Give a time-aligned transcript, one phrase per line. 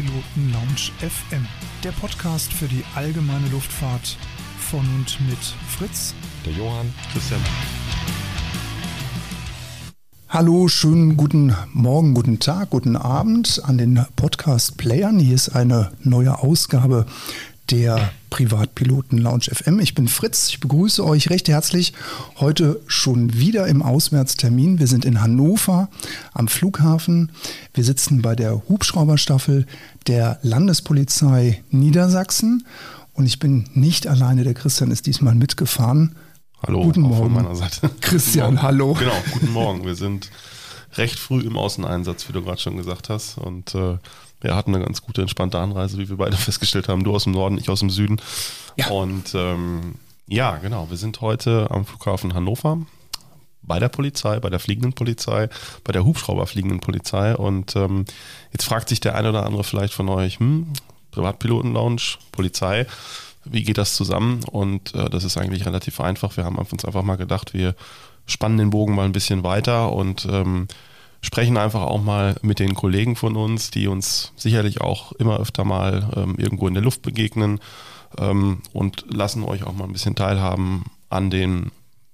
[0.00, 1.46] Privatpiloten Lounge FM,
[1.84, 4.16] der Podcast für die allgemeine Luftfahrt
[4.58, 5.38] von und mit
[5.68, 7.40] Fritz, der Johann, Christian.
[10.28, 15.18] Hallo, schönen guten Morgen, guten Tag, guten Abend an den Podcast-Playern.
[15.18, 17.06] Hier ist eine neue Ausgabe
[17.70, 19.80] der Privatpiloten Lounge FM.
[19.80, 21.92] Ich bin Fritz, ich begrüße euch recht herzlich.
[22.38, 24.78] Heute schon wieder im Auswärtstermin.
[24.78, 25.88] Wir sind in Hannover
[26.32, 27.30] am Flughafen.
[27.74, 29.66] Wir sitzen bei der Hubschrauberstaffel
[30.06, 32.66] der Landespolizei Niedersachsen.
[33.14, 36.16] Und ich bin nicht alleine, der Christian ist diesmal mitgefahren.
[36.66, 37.16] Hallo, guten Morgen.
[37.16, 37.90] von meiner Seite.
[38.00, 38.94] Christian, guten hallo.
[38.94, 39.84] Genau, guten Morgen.
[39.84, 40.30] Wir sind
[40.94, 43.38] recht früh im Außeneinsatz, wie du gerade schon gesagt hast.
[43.38, 43.98] Und äh,
[44.40, 47.04] wir hatten eine ganz gute, entspannte Anreise, wie wir beide festgestellt haben.
[47.04, 48.20] Du aus dem Norden, ich aus dem Süden.
[48.76, 48.88] Ja.
[48.88, 52.78] Und ähm, ja, genau, wir sind heute am Flughafen Hannover
[53.62, 55.48] bei der Polizei, bei der fliegenden Polizei,
[55.84, 57.36] bei der Hubschrauberfliegenden Polizei.
[57.36, 58.04] Und ähm,
[58.52, 60.72] jetzt fragt sich der eine oder andere vielleicht von euch, hm,
[61.10, 62.86] Privatpiloten-Lounge, Polizei,
[63.44, 64.44] wie geht das zusammen?
[64.44, 66.36] Und äh, das ist eigentlich relativ einfach.
[66.36, 67.74] Wir haben uns einfach mal gedacht, wir
[68.26, 70.68] spannen den Bogen mal ein bisschen weiter und ähm,
[71.22, 75.64] sprechen einfach auch mal mit den Kollegen von uns, die uns sicherlich auch immer öfter
[75.64, 77.60] mal ähm, irgendwo in der Luft begegnen
[78.18, 81.70] ähm, und lassen euch auch mal ein bisschen teilhaben an den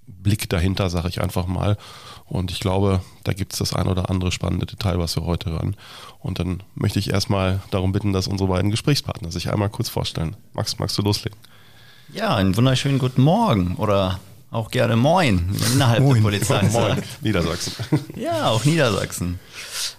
[0.06, 1.76] Blick dahinter, sage ich einfach mal.
[2.24, 5.50] Und ich glaube, da gibt es das ein oder andere spannende Detail, was wir heute
[5.50, 5.76] hören.
[6.18, 10.36] Und dann möchte ich erstmal darum bitten, dass unsere beiden Gesprächspartner sich einmal kurz vorstellen.
[10.52, 11.38] Max, magst du loslegen?
[12.12, 14.18] Ja, einen wunderschönen guten Morgen oder
[14.50, 16.14] auch gerne Moin innerhalb Moin.
[16.14, 16.62] der Polizei.
[16.72, 17.72] Moin, Niedersachsen.
[18.16, 19.38] Ja, auch Niedersachsen.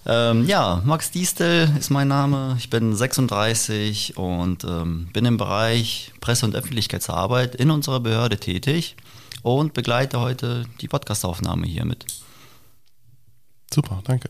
[0.06, 2.56] Ähm, ja, Max Diestel ist mein Name.
[2.58, 8.96] Ich bin 36 und ähm, bin im Bereich Presse- und Öffentlichkeitsarbeit in unserer Behörde tätig
[9.44, 12.06] und begleite heute die Podcastaufnahme hiermit.
[13.74, 14.30] Super, danke.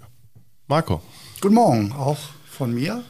[0.68, 1.02] Marco.
[1.40, 2.18] Guten Morgen, auch
[2.50, 3.04] von mir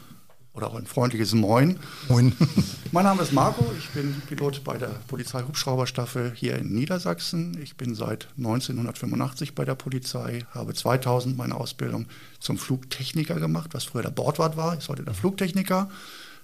[0.58, 1.78] oder auch ein freundliches Moin.
[2.08, 2.32] Moin.
[2.92, 7.56] mein Name ist Marco, ich bin Pilot bei der Polizeihubschrauberstaffel hier in Niedersachsen.
[7.62, 12.06] Ich bin seit 1985 bei der Polizei, habe 2000 meine Ausbildung
[12.40, 15.88] zum Flugtechniker gemacht, was früher der Bordwart war, ist heute der Flugtechniker.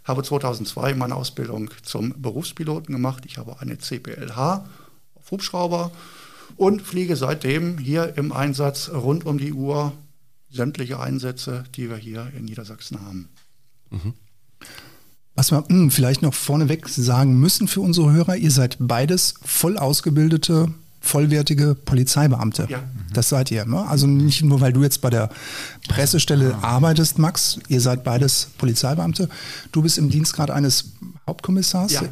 [0.05, 3.25] Habe 2002 meine Ausbildung zum Berufspiloten gemacht.
[3.27, 4.65] Ich habe eine CPLH
[5.17, 5.91] auf Hubschrauber
[6.57, 9.93] und fliege seitdem hier im Einsatz rund um die Uhr
[10.51, 13.29] sämtliche Einsätze, die wir hier in Niedersachsen haben.
[15.35, 19.79] Was wir hm, vielleicht noch vorneweg sagen müssen für unsere Hörer, ihr seid beides voll
[19.79, 20.73] ausgebildete,
[21.05, 22.67] vollwertige Polizeibeamte.
[22.69, 22.83] Ja.
[23.13, 23.65] Das seid ihr.
[23.65, 23.87] Ne?
[23.87, 25.29] Also nicht nur, weil du jetzt bei der
[25.89, 29.29] Pressestelle arbeitest, Max, ihr seid beides Polizeibeamte.
[29.71, 30.93] Du bist im Dienstgrad eines
[31.27, 31.93] Hauptkommissars.
[31.93, 32.03] Ja.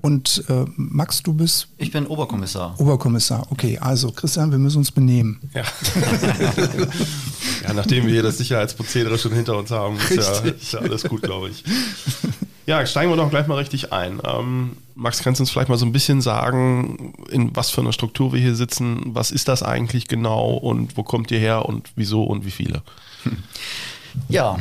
[0.00, 1.68] Und äh, Max, du bist?
[1.76, 2.80] Ich bin Oberkommissar.
[2.80, 3.78] Oberkommissar, okay.
[3.78, 5.40] Also Christian, wir müssen uns benehmen.
[5.52, 5.62] Ja,
[7.64, 11.04] ja nachdem wir hier das Sicherheitsprozedere schon hinter uns haben, ist ja, ist ja, alles
[11.04, 11.64] gut, glaube ich.
[12.66, 14.20] Ja, steigen wir doch gleich mal richtig ein.
[14.24, 17.92] Ähm, Max, kannst du uns vielleicht mal so ein bisschen sagen, in was für einer
[17.92, 19.02] Struktur wir hier sitzen?
[19.14, 22.82] Was ist das eigentlich genau und wo kommt ihr her und wieso und wie viele?
[24.30, 24.58] Ja,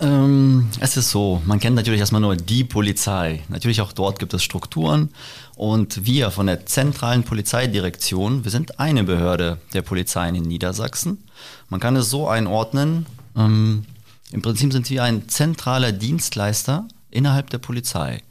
[0.00, 3.42] ähm, es ist so, man kennt natürlich erstmal nur die Polizei.
[3.50, 5.10] Natürlich auch dort gibt es Strukturen
[5.56, 11.22] und wir von der zentralen Polizeidirektion, wir sind eine Behörde der Polizei in Niedersachsen.
[11.68, 13.04] Man kann es so einordnen,
[13.36, 13.84] ähm,
[14.32, 18.22] im Prinzip sind wir ein zentraler Dienstleister innerhalb der Polizei.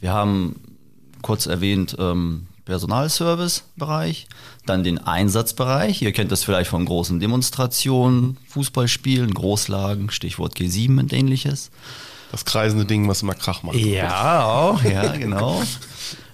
[0.00, 0.60] Wir haben
[1.22, 4.26] kurz erwähnt ähm, Personalservice-Bereich,
[4.66, 6.02] dann den Einsatzbereich.
[6.02, 11.70] Ihr kennt das vielleicht von großen Demonstrationen, Fußballspielen, Großlagen, Stichwort G7 und ähnliches.
[12.32, 13.76] Das kreisende Ding, was immer Krach macht.
[13.76, 15.62] Ja, auch, ja, genau.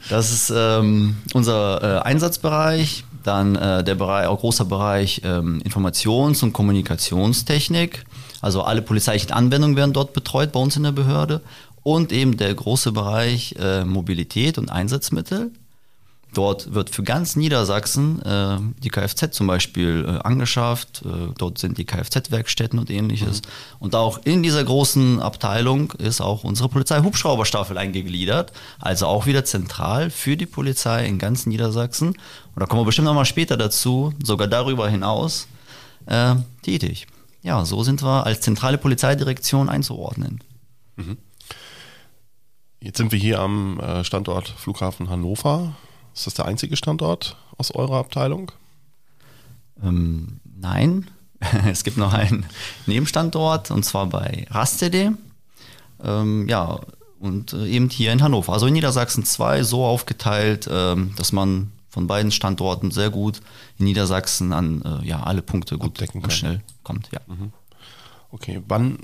[0.08, 3.04] Das ist ähm, unser äh, Einsatzbereich.
[3.22, 8.04] Dann äh, der Bereich, auch großer Bereich ähm, Informations- und Kommunikationstechnik.
[8.40, 11.42] Also alle polizeilichen Anwendungen werden dort betreut bei uns in der Behörde.
[11.82, 15.50] Und eben der große Bereich äh, Mobilität und Einsatzmittel.
[16.34, 21.02] Dort wird für ganz Niedersachsen äh, die Kfz zum Beispiel äh, angeschafft.
[21.04, 23.42] Äh, dort sind die Kfz-Werkstätten und ähnliches.
[23.42, 23.46] Mhm.
[23.80, 28.52] Und auch in dieser großen Abteilung ist auch unsere Polizei-Hubschrauberstaffel eingegliedert.
[28.78, 32.08] Also auch wieder zentral für die Polizei in ganz Niedersachsen.
[32.08, 32.16] Und
[32.56, 35.48] da kommen wir bestimmt nochmal später dazu, sogar darüber hinaus,
[36.06, 37.08] äh, tätig.
[37.42, 40.40] Ja, so sind wir als zentrale Polizeidirektion einzuordnen.
[40.96, 41.18] Mhm.
[42.82, 45.76] Jetzt sind wir hier am äh, Standort Flughafen Hannover.
[46.14, 48.50] Ist das der einzige Standort aus eurer Abteilung?
[49.80, 51.08] Ähm, nein,
[51.70, 52.44] es gibt noch einen
[52.86, 55.12] Nebenstandort und zwar bei Rastede.
[56.02, 56.80] Ähm, ja,
[57.20, 58.52] und äh, eben hier in Hannover.
[58.52, 63.42] Also in Niedersachsen 2 so aufgeteilt, ähm, dass man von beiden Standorten sehr gut
[63.78, 67.10] in Niedersachsen an äh, ja, alle Punkte gut Abdecken und schnell kommt.
[67.12, 67.20] Ja.
[67.28, 67.52] Mhm.
[68.32, 68.98] Okay, wann,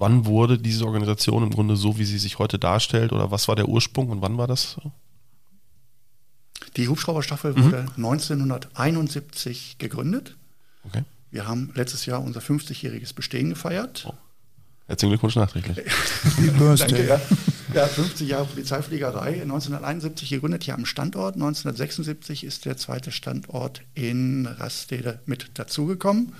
[0.00, 3.12] wann wurde diese Organisation im Grunde so, wie sie sich heute darstellt?
[3.12, 4.76] Oder was war der Ursprung und wann war das?
[6.76, 7.64] Die Hubschrauberstaffel mhm.
[7.64, 10.36] wurde 1971 gegründet.
[10.84, 11.04] Okay.
[11.30, 14.06] Wir haben letztes Jahr unser 50-jähriges Bestehen gefeiert.
[14.08, 14.14] Oh.
[14.86, 15.76] Herzlichen Glückwunsch nachträglich.
[16.58, 17.20] Danke, ja.
[17.74, 17.86] ja.
[17.86, 21.34] 50 Jahre Polizeifliegerei, 1971 gegründet hier am Standort.
[21.34, 26.32] 1976 ist der zweite Standort in Rastede mit dazugekommen.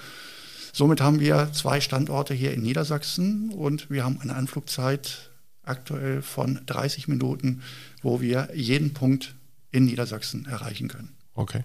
[0.73, 5.31] Somit haben wir zwei Standorte hier in Niedersachsen und wir haben eine Anflugzeit
[5.63, 7.63] aktuell von 30 Minuten,
[8.03, 9.35] wo wir jeden Punkt
[9.71, 11.15] in Niedersachsen erreichen können.
[11.35, 11.65] Okay.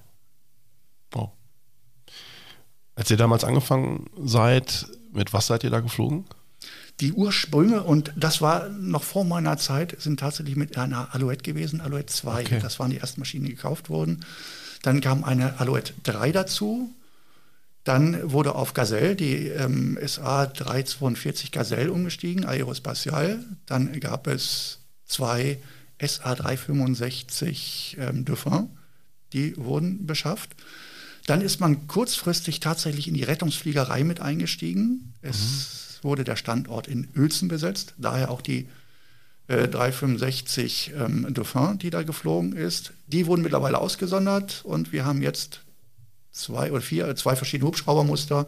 [1.11, 1.31] Wow.
[2.95, 6.25] Als ihr damals angefangen seid, mit was seid ihr da geflogen?
[7.01, 11.81] Die Ursprünge, und das war noch vor meiner Zeit, sind tatsächlich mit einer Alouette gewesen,
[11.81, 12.41] Alouette 2.
[12.41, 12.59] Okay.
[12.61, 14.23] Das waren die ersten Maschinen, die gekauft wurden.
[14.81, 16.93] Dann kam eine Alouette 3 dazu.
[17.85, 23.39] Dann wurde auf Gazelle die ähm, SA 342 Gazelle umgestiegen, Aerospatial.
[23.65, 25.59] Dann gab es zwei
[26.01, 28.69] SA 365 ähm, Dauphin,
[29.31, 30.57] die wurden beschafft.
[31.25, 35.13] Dann ist man kurzfristig tatsächlich in die Rettungsfliegerei mit eingestiegen.
[35.21, 38.69] Es mhm wurde der Standort in Uelzen besetzt, daher auch die
[39.47, 42.93] äh, 365 ähm, Dauphin, die da geflogen ist.
[43.07, 45.64] Die wurden mittlerweile ausgesondert und wir haben jetzt
[46.35, 48.47] zwei oder vier, zwei verschiedene Hubschraubermuster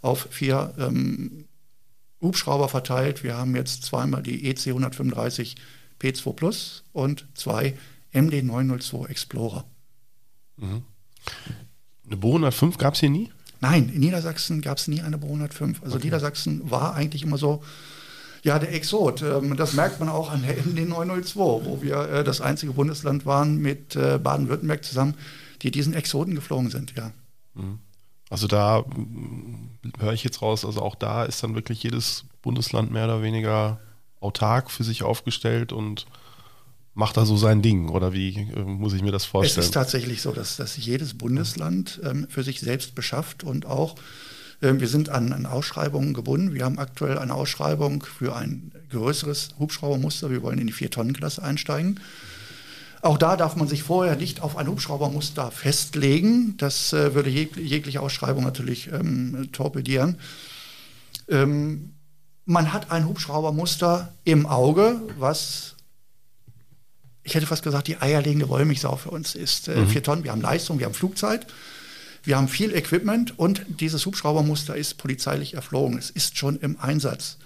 [0.00, 1.44] auf vier ähm,
[2.20, 3.22] Hubschrauber verteilt.
[3.22, 5.56] Wir haben jetzt zweimal die EC 135
[6.00, 7.76] P2 Plus und zwei
[8.12, 9.64] MD 902 Explorer.
[10.56, 10.82] Mhm.
[12.06, 13.30] Eine Bo 105 gab es hier nie?
[13.60, 15.82] Nein, in Niedersachsen gab es nie eine Bo 105.
[15.82, 16.06] Also okay.
[16.06, 17.62] Niedersachsen war eigentlich immer so,
[18.42, 19.22] ja, der Exot.
[19.22, 23.26] Ähm, das merkt man auch an der MD 902, wo wir äh, das einzige Bundesland
[23.26, 25.14] waren mit äh, Baden-Württemberg zusammen,
[25.62, 27.12] die diesen Exoten geflogen sind, ja.
[27.58, 27.78] Mhm.
[28.30, 28.84] Also da
[29.98, 33.80] höre ich jetzt raus, also auch da ist dann wirklich jedes Bundesland mehr oder weniger
[34.20, 36.06] autark für sich aufgestellt und
[36.94, 39.60] macht da so sein Ding oder wie äh, muss ich mir das vorstellen?
[39.60, 43.94] Es ist tatsächlich so, dass, dass jedes Bundesland ähm, für sich selbst beschafft und auch
[44.60, 46.54] äh, wir sind an, an, Ausschreibungen gebunden.
[46.54, 50.30] Wir haben aktuell eine Ausschreibung für ein größeres Hubschraubermuster.
[50.30, 52.00] Wir wollen in die Vier-Tonnen-Klasse einsteigen.
[53.00, 56.56] Auch da darf man sich vorher nicht auf ein Hubschraubermuster festlegen.
[56.56, 60.18] Das äh, würde jeg jegliche Ausschreibung natürlich ähm, torpedieren.
[61.28, 61.92] Ähm,
[62.44, 65.76] man hat ein Hubschraubermuster im Auge, was
[67.28, 69.68] ich hätte fast gesagt, die eierlegende Wollmilchsau für uns ist.
[69.68, 69.88] Äh, mhm.
[69.88, 71.46] Vier Tonnen, wir haben Leistung, wir haben Flugzeit,
[72.24, 75.98] wir haben viel Equipment und dieses Hubschraubermuster ist polizeilich erflogen.
[75.98, 77.36] Es ist schon im Einsatz.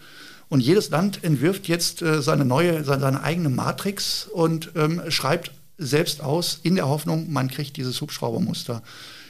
[0.48, 5.50] Und jedes Land entwirft jetzt äh, seine neue, seine, seine, eigene Matrix und ähm, schreibt
[5.78, 8.82] selbst aus, in der Hoffnung, man kriegt dieses Hubschraubermuster.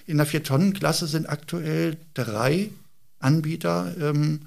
[0.07, 2.71] In der Vier-Tonnen-Klasse sind aktuell drei
[3.21, 4.41] Anbieter ähm,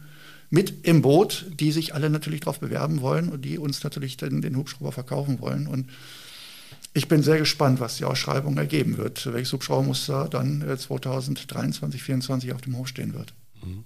[0.49, 4.41] mit im Boot, die sich alle natürlich darauf bewerben wollen und die uns natürlich den,
[4.41, 5.67] den Hubschrauber verkaufen wollen.
[5.67, 5.89] Und
[6.93, 12.61] ich bin sehr gespannt, was die Ausschreibung ergeben wird, welches Hubschraubermuster dann 2023, 2024 auf
[12.61, 13.33] dem Hof stehen wird.
[13.63, 13.83] Mhm.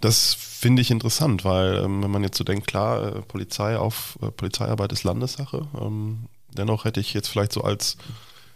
[0.00, 4.18] Das finde ich interessant, weil ähm, wenn man jetzt so denkt, klar, äh, Polizei auf
[4.22, 5.66] äh, Polizeiarbeit ist Landessache.
[5.80, 7.96] Ähm, dennoch hätte ich jetzt vielleicht so als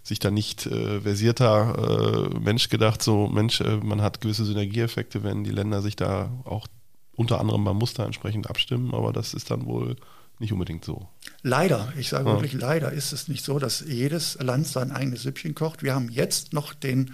[0.02, 5.22] sich da nicht äh, versierter äh, Mensch gedacht, so Mensch, äh, man hat gewisse Synergieeffekte,
[5.22, 6.66] wenn die Länder sich da auch
[7.14, 9.96] unter anderem beim Muster entsprechend abstimmen, aber das ist dann wohl
[10.38, 11.08] nicht unbedingt so.
[11.42, 12.34] Leider, ich sage ja.
[12.34, 15.82] wirklich leider, ist es nicht so, dass jedes Land sein eigenes Süppchen kocht.
[15.82, 17.12] Wir haben jetzt noch den,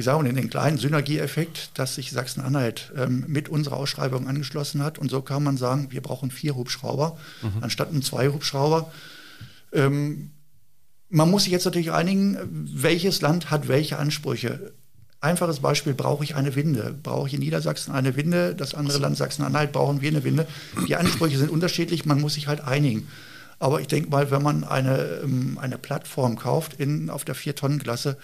[0.00, 4.98] ich sage mal, den kleinen Synergieeffekt, dass sich Sachsen-Anhalt ähm, mit unserer Ausschreibung angeschlossen hat.
[4.98, 7.62] Und so kann man sagen, wir brauchen vier Hubschrauber mhm.
[7.62, 8.90] anstatt nur zwei Hubschrauber.
[9.72, 10.30] Ähm,
[11.10, 14.72] man muss sich jetzt natürlich einigen, welches Land hat welche Ansprüche.
[15.20, 16.94] Einfaches Beispiel, brauche ich eine Winde?
[17.02, 18.54] Brauche ich in Niedersachsen eine Winde?
[18.54, 20.46] Das andere Land Sachsen-Anhalt brauchen wir eine Winde.
[20.88, 23.06] Die Ansprüche sind unterschiedlich, man muss sich halt einigen.
[23.58, 28.16] Aber ich denke mal, wenn man eine, ähm, eine Plattform kauft in, auf der 4-Tonnen-Klasse,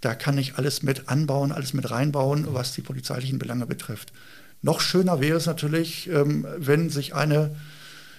[0.00, 4.12] da kann ich alles mit anbauen, alles mit reinbauen, was die polizeilichen Belange betrifft.
[4.62, 7.54] Noch schöner wäre es natürlich, ähm, wenn sich eine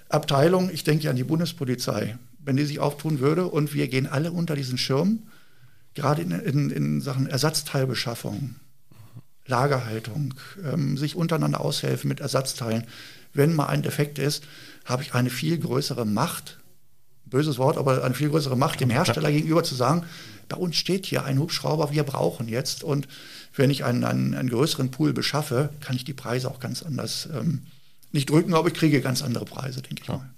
[0.10, 4.32] Abteilung, ich denke an die Bundespolizei, wenn die sich auftun würde und wir gehen alle
[4.32, 5.24] unter diesen Schirm,
[5.94, 8.56] gerade in, in, in Sachen Ersatzteilbeschaffung,
[9.46, 10.34] Lagerhaltung,
[10.64, 12.86] ähm, sich untereinander aushelfen mit Ersatzteilen.
[13.34, 14.44] Wenn mal ein Defekt ist,
[14.86, 16.59] habe ich eine viel größere Macht,
[17.30, 20.04] böses Wort, aber eine viel größere Macht dem Hersteller gegenüber zu sagen,
[20.48, 22.84] bei uns steht hier ein Hubschrauber, wir brauchen jetzt.
[22.84, 23.08] Und
[23.56, 27.30] wenn ich einen, einen, einen größeren Pool beschaffe, kann ich die Preise auch ganz anders
[27.34, 27.64] ähm,
[28.12, 30.18] nicht drücken, aber ich kriege ganz andere Preise, denke ich ja.
[30.18, 30.30] mal.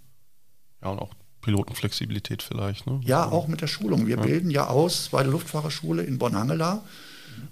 [0.82, 2.88] Ja, und auch Pilotenflexibilität vielleicht.
[2.88, 3.00] Ne?
[3.04, 4.08] Ja, auch mit der Schulung.
[4.08, 4.22] Wir ja.
[4.22, 6.84] bilden ja aus bei der Luftfahrerschule in Bonn-Hangela.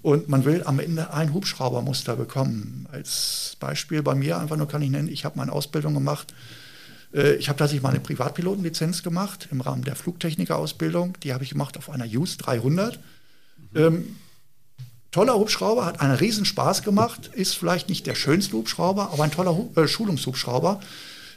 [0.02, 2.86] Und man will am Ende ein Hubschraubermuster bekommen.
[2.92, 6.34] Als Beispiel bei mir einfach nur kann ich nennen, ich habe meine Ausbildung gemacht.
[7.14, 11.16] Äh, ich habe tatsächlich mal eine Privatpilotenlizenz gemacht im Rahmen der Flugtechnikerausbildung.
[11.22, 12.98] Die habe ich gemacht auf einer Use 300.
[13.72, 13.78] Mhm.
[13.80, 14.16] Ähm,
[15.10, 19.32] toller Hubschrauber, hat einen riesen Spaß gemacht, ist vielleicht nicht der schönste Hubschrauber, aber ein
[19.32, 20.80] toller Hu äh, Schulungshubschrauber.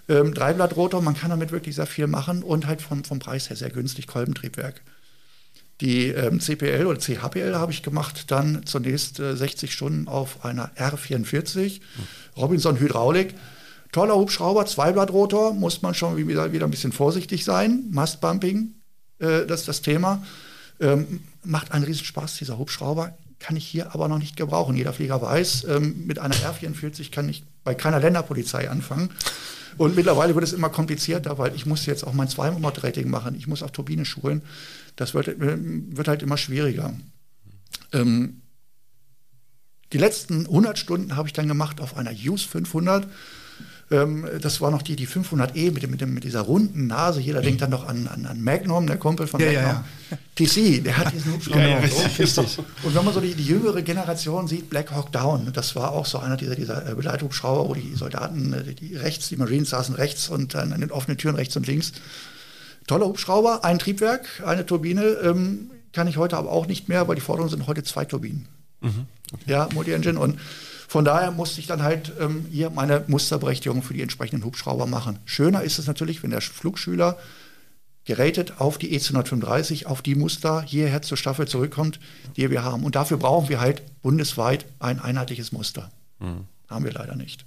[0.10, 3.56] Ähm, Dreiblattrotor, man kann damit wirklich sehr viel machen und halt vom, vom Preis her
[3.56, 4.82] sehr günstig, Kolbentriebwerk.
[5.82, 10.72] Die ähm, CPL oder CHPL habe ich gemacht, dann zunächst äh, 60 Stunden auf einer
[10.75, 11.82] R44,
[12.38, 13.34] Robinson Hydraulik.
[13.93, 17.85] Toller Hubschrauber, Zweiblattrotor, muss man schon wieder, wieder ein bisschen vorsichtig sein.
[17.91, 18.73] Mastbumping,
[19.19, 20.23] äh, das ist das Thema.
[20.79, 24.75] Ähm, macht einen riesen Spaß, dieser Hubschrauber kann ich hier aber noch nicht gebrauchen.
[24.75, 29.09] Jeder Flieger weiß, ähm, mit einer R44 kann ich bei keiner Länderpolizei anfangen.
[29.77, 33.35] Und mittlerweile wird es immer komplizierter, weil ich muss jetzt auch mein 200-Rating machen.
[33.35, 34.41] Ich muss auf Turbine schulen.
[34.95, 36.93] Das wird, äh, wird halt immer schwieriger.
[37.91, 38.41] Ähm,
[39.91, 43.07] die letzten 100 Stunden habe ich dann gemacht auf einer Use 500
[43.92, 47.20] ähm, das war noch die, die 500E mit, mit, mit dieser runden Nase.
[47.20, 49.63] Jeder denkt dann noch an, an, an Magnum, der Kumpel von ja, Magnum.
[49.63, 50.18] Ja, ja.
[50.36, 51.68] TC, der hat diesen Hubschrauber.
[51.68, 52.38] Ja, richtig,
[52.84, 56.06] Und wenn man so die, die, jüngere Generation sieht, Black Hawk Down, das war auch
[56.06, 59.96] so einer dieser, dieser äh, Begleithubschrauber, wo die Soldaten, äh, die rechts, die Marines saßen
[59.96, 61.94] rechts und dann an den offenen Türen rechts und links.
[62.88, 67.16] Toller Hubschrauber, ein Triebwerk, eine Turbine, ähm, kann ich heute aber auch nicht mehr, weil
[67.16, 68.48] die Forderungen sind heute zwei Turbinen.
[68.82, 69.44] Mhm, okay.
[69.46, 70.40] Ja, Multi-Engine und
[70.93, 75.17] von daher musste ich dann halt ähm, hier meine Musterberechtigung für die entsprechenden Hubschrauber machen.
[75.25, 77.17] Schöner ist es natürlich, wenn der Flugschüler
[78.05, 82.00] geratet auf die E235, auf die Muster hierher zur Staffel zurückkommt,
[82.38, 82.83] die wir haben.
[82.83, 85.89] Und dafür brauchen wir halt bundesweit ein einheitliches Muster.
[86.19, 86.45] Mhm.
[86.69, 87.43] Haben wir leider nicht.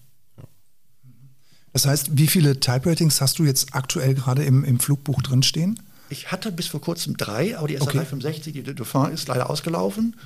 [1.72, 5.80] Das heißt, wie viele Type-Ratings hast du jetzt aktuell gerade im, im Flugbuch drinstehen?
[6.08, 10.16] Ich hatte bis vor kurzem drei, aber die SR 365, die Dauphin, ist leider ausgelaufen.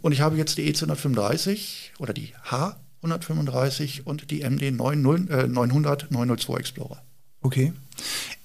[0.00, 6.10] Und ich habe jetzt die E235 oder die H135 und die MD 90, äh, 900
[6.10, 7.02] 902 Explorer.
[7.40, 7.72] Okay.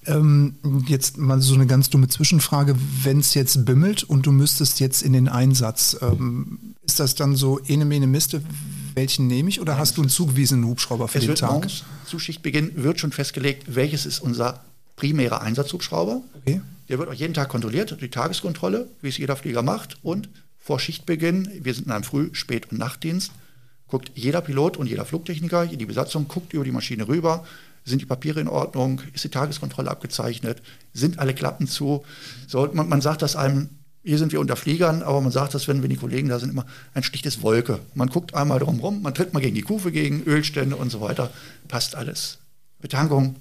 [0.06, 0.56] Ähm,
[0.86, 2.76] jetzt mal so eine ganz dumme Zwischenfrage.
[3.02, 7.36] Wenn es jetzt bimmelt und du müsstest jetzt in den Einsatz, ähm, ist das dann
[7.36, 8.42] so ene mene Miste,
[8.94, 11.50] welchen nehme ich oder Nein, hast du einen zugewiesenen Hubschrauber für es den wird Tag?
[11.50, 14.64] Morgens, zu Schichtbeginn wird schon festgelegt, welches ist unser
[14.96, 16.22] primärer Einsatzhubschrauber.
[16.34, 16.60] Okay.
[16.88, 20.28] Der wird auch jeden Tag kontrolliert, die Tageskontrolle, wie es jeder Flieger macht und
[20.64, 23.32] vor Schichtbeginn, wir sind in einem Früh-, Spät- und Nachtdienst,
[23.86, 27.44] guckt jeder Pilot und jeder Flugtechniker, die Besatzung guckt über die Maschine rüber,
[27.84, 30.62] sind die Papiere in Ordnung, ist die Tageskontrolle abgezeichnet,
[30.94, 32.02] sind alle Klappen zu.
[32.46, 33.68] So, man, man sagt das einem,
[34.02, 36.48] hier sind wir unter Fliegern, aber man sagt das, wenn, wenn die Kollegen da sind,
[36.48, 37.80] immer ein schlichtes Wolke.
[37.94, 41.02] Man guckt einmal drum rum, man tritt mal gegen die Kufe, gegen Ölstände und so
[41.02, 41.30] weiter,
[41.68, 42.38] passt alles.
[42.80, 43.36] Betankung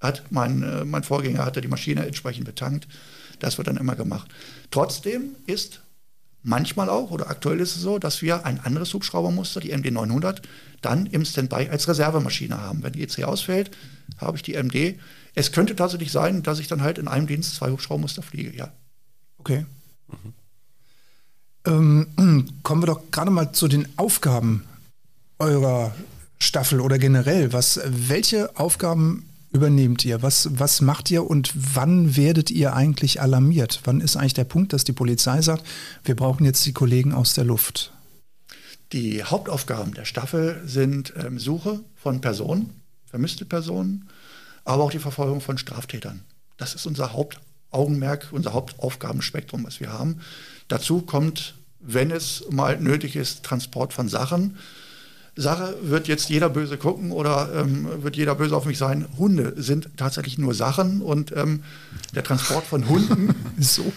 [0.00, 2.86] hat mein, äh, mein Vorgänger hatte die Maschine entsprechend betankt.
[3.40, 4.30] Das wird dann immer gemacht.
[4.70, 5.80] Trotzdem ist
[6.42, 10.40] Manchmal auch, oder aktuell ist es so, dass wir ein anderes Hubschraubermuster, die MD 900,
[10.80, 12.82] dann im Standby als Reservemaschine haben.
[12.82, 13.70] Wenn die EC ausfällt,
[14.18, 14.98] habe ich die MD.
[15.34, 18.72] Es könnte tatsächlich sein, dass ich dann halt in einem Dienst zwei Hubschraubermuster fliege, ja.
[19.38, 19.66] Okay.
[20.08, 20.34] Mhm.
[22.16, 24.64] Ähm, kommen wir doch gerade mal zu den Aufgaben
[25.38, 25.94] eurer
[26.38, 27.52] Staffel oder generell.
[27.52, 30.22] Was, welche Aufgaben übernehmt ihr?
[30.22, 33.80] Was, was macht ihr und wann werdet ihr eigentlich alarmiert?
[33.84, 35.66] Wann ist eigentlich der Punkt, dass die Polizei sagt,
[36.04, 37.92] wir brauchen jetzt die Kollegen aus der Luft?
[38.92, 42.70] Die Hauptaufgaben der Staffel sind ähm, Suche von Personen,
[43.06, 44.08] vermisste Personen,
[44.64, 46.22] aber auch die Verfolgung von Straftätern.
[46.56, 50.20] Das ist unser Hauptaugenmerk, unser Hauptaufgabenspektrum, was wir haben.
[50.68, 54.58] Dazu kommt, wenn es mal nötig ist, Transport von Sachen.
[55.36, 59.06] Sache, wird jetzt jeder böse gucken oder ähm, wird jeder böse auf mich sein?
[59.16, 61.62] Hunde sind tatsächlich nur Sachen und ähm,
[62.14, 63.92] der Transport von Hunden so.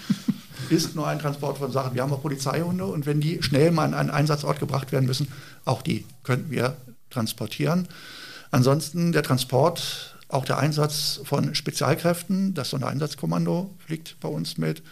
[0.70, 1.96] ist nur ein Transport von Sachen.
[1.96, 5.28] Wir haben auch Polizeihunde und wenn die schnell mal an einen Einsatzort gebracht werden müssen,
[5.66, 6.78] auch die könnten wir
[7.10, 7.88] transportieren.
[8.52, 14.84] Ansonsten der Transport, auch der Einsatz von Spezialkräften, das Sondereinsatzkommando fliegt bei uns mit.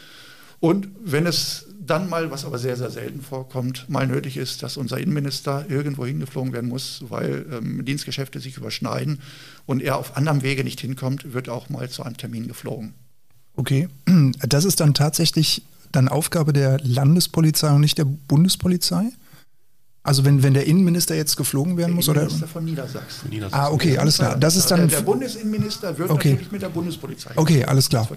[0.62, 4.78] Und wenn es dann mal, was aber sehr, sehr selten vorkommt, mal nötig ist, dass
[4.78, 9.20] unser Innenminister irgendwo hingeflogen werden muss, weil ähm, Dienstgeschäfte sich überschneiden
[9.66, 12.94] und er auf anderem Wege nicht hinkommt, wird auch mal zu einem Termin geflogen.
[13.56, 13.90] Okay,
[14.48, 19.12] das ist dann tatsächlich dann Aufgabe der Landespolizei und nicht der Bundespolizei?
[20.04, 22.08] Also wenn, wenn der Innenminister jetzt geflogen werden der muss?
[22.08, 22.48] Innenminister oder?
[22.48, 23.30] von Niedersachsen.
[23.30, 23.60] Niedersachsen.
[23.60, 24.36] Ah, okay, alles klar.
[24.36, 26.32] Das ist dann der, der Bundesinnenminister wird okay.
[26.32, 27.32] natürlich mit der Bundespolizei.
[27.36, 28.08] Okay, alles klar.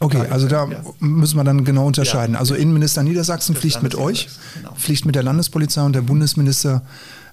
[0.00, 0.82] Okay, also da ja.
[1.00, 2.32] müssen wir dann genau unterscheiden.
[2.34, 2.40] Ja.
[2.40, 4.74] Also Innenminister Niedersachsen fliegt mit euch, genau.
[4.74, 6.82] fliegt mit der Landespolizei und der Bundesminister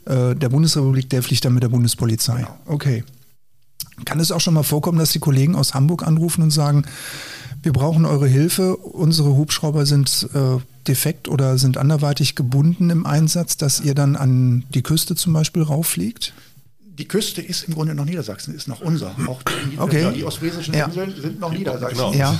[0.05, 2.37] äh, der Bundesrepublik, der fliegt dann mit der Bundespolizei.
[2.37, 2.57] Genau.
[2.65, 3.05] Okay.
[4.03, 6.83] Kann es auch schon mal vorkommen, dass die Kollegen aus Hamburg anrufen und sagen,
[7.63, 8.75] wir brauchen eure Hilfe.
[8.75, 14.63] Unsere Hubschrauber sind äh, defekt oder sind anderweitig gebunden im Einsatz, dass ihr dann an
[14.69, 16.33] die Küste zum Beispiel rauffliegt?
[16.83, 19.15] Die Küste ist im Grunde noch Niedersachsen, ist noch unser.
[19.27, 20.11] Auch die, okay.
[20.13, 20.85] die ostfriesischen ja.
[20.85, 21.97] Inseln sind noch Niedersachsen.
[21.97, 22.13] Genau.
[22.13, 22.39] Ja.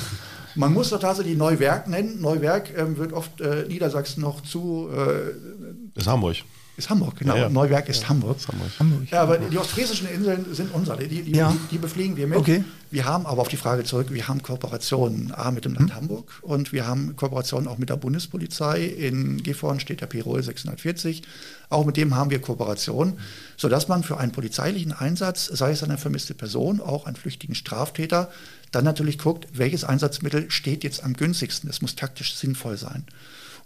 [0.55, 2.19] Man muss doch tatsächlich Neuwerk nennen.
[2.19, 4.89] Neuwerk ähm, wird oft äh, Niedersachsen noch zu.
[4.93, 6.37] Äh, ist Hamburg.
[6.77, 7.35] Ist Hamburg, genau.
[7.35, 7.49] Ja, ja.
[7.49, 8.37] Neuwerk ist ja, Hamburg.
[8.37, 8.69] Ist Hamburg.
[8.79, 9.11] Hamburg.
[9.11, 11.05] Ja, aber die ostfriesischen Inseln sind unsere.
[11.05, 11.51] Die, die, ja.
[11.51, 12.37] die, die, befliegen wir mit.
[12.37, 12.63] Okay.
[12.89, 15.95] Wir haben aber auf die Frage zurück, wir haben Kooperationen A mit dem Land hm.
[15.95, 18.83] Hamburg und wir haben Kooperationen auch mit der Bundespolizei.
[18.83, 21.23] In Gifhorn steht der Pirol 640.
[21.69, 23.19] Auch mit dem haben wir Kooperationen,
[23.57, 28.29] sodass man für einen polizeilichen Einsatz, sei es eine vermisste Person, auch einen flüchtigen Straftäter,
[28.71, 31.69] dann natürlich guckt, welches Einsatzmittel steht jetzt am günstigsten.
[31.69, 33.05] Es muss taktisch sinnvoll sein.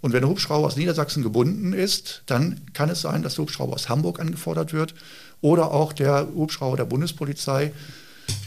[0.05, 3.74] Und wenn der Hubschrauber aus Niedersachsen gebunden ist, dann kann es sein, dass der Hubschrauber
[3.74, 4.93] aus Hamburg angefordert wird
[5.41, 7.74] oder auch der Hubschrauber der Bundespolizei.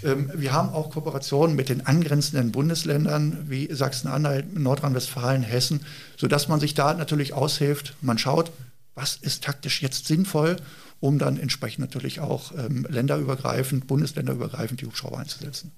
[0.05, 5.81] Ähm, wir haben auch Kooperationen mit den angrenzenden Bundesländern wie Sachsen-Anhalt, Nordrhein-Westfalen, Hessen,
[6.17, 7.97] sodass man sich da natürlich aushilft.
[8.03, 8.53] Man schaut,
[8.95, 10.59] was ist taktisch jetzt sinnvoll,
[11.00, 15.73] um dann entsprechend natürlich auch ähm, länderübergreifend, bundesländerübergreifend die Hubschrauber einzusetzen.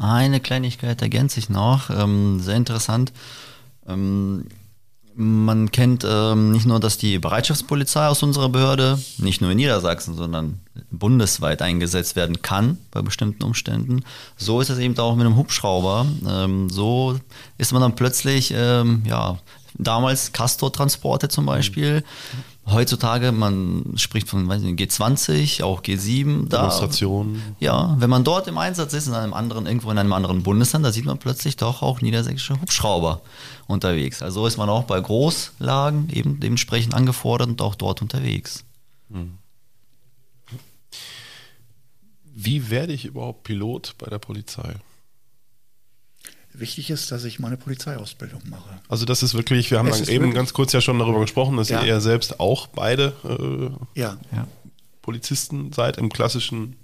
[0.00, 3.12] Eine Kleinigkeit ergänzt sich noch, ähm, sehr interessant.
[5.20, 10.14] Man kennt ähm, nicht nur, dass die Bereitschaftspolizei aus unserer Behörde nicht nur in Niedersachsen,
[10.14, 10.60] sondern
[10.92, 14.04] bundesweit eingesetzt werden kann bei bestimmten Umständen.
[14.36, 16.06] So ist es eben auch mit einem Hubschrauber.
[16.24, 17.18] Ähm, so
[17.56, 19.38] ist man dann plötzlich, ähm, ja,
[19.74, 22.00] damals Castor-Transporte zum Beispiel.
[22.00, 26.48] Mhm heutzutage, man spricht von weiß nicht, G20, auch G7.
[26.48, 27.56] Demonstrationen.
[27.58, 30.84] ja, wenn man dort im Einsatz ist, in einem anderen, irgendwo in einem anderen Bundesland,
[30.84, 33.22] da sieht man plötzlich doch auch niedersächsische Hubschrauber
[33.66, 34.22] unterwegs.
[34.22, 38.64] Also ist man auch bei Großlagen eben dementsprechend angefordert und auch dort unterwegs.
[39.10, 39.38] Hm.
[42.34, 44.76] Wie werde ich überhaupt Pilot bei der Polizei?
[46.58, 48.80] Wichtig ist, dass ich meine Polizeiausbildung mache.
[48.88, 51.82] Also das ist wirklich, wir haben eben ganz kurz ja schon darüber gesprochen, dass ja.
[51.82, 53.12] ihr selbst auch beide
[53.94, 54.18] äh, ja.
[55.02, 56.76] Polizisten seid im klassischen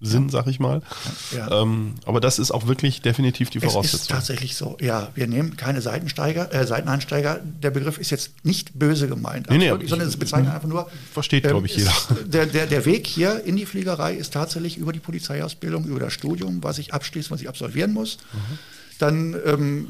[0.00, 0.82] Sinn, sag ich mal.
[1.34, 1.62] Ja.
[1.62, 3.96] Ähm, aber das ist auch wirklich definitiv die Voraussetzung.
[3.96, 4.76] Es ist tatsächlich so.
[4.78, 7.40] Ja, wir nehmen keine Seitensteiger, äh, Seiteneinsteiger.
[7.42, 10.90] Der Begriff ist jetzt nicht böse gemeint, nee, nee, wirklich, sondern es bezeichnet einfach nur.
[11.12, 11.94] Versteht, ähm, glaube ich, jeder.
[12.26, 16.12] Der, der, der Weg hier in die Fliegerei ist tatsächlich über die Polizeiausbildung, über das
[16.12, 18.18] Studium, was ich abschließen, was ich absolvieren muss.
[18.34, 18.58] Mhm.
[18.98, 19.88] Dann ähm,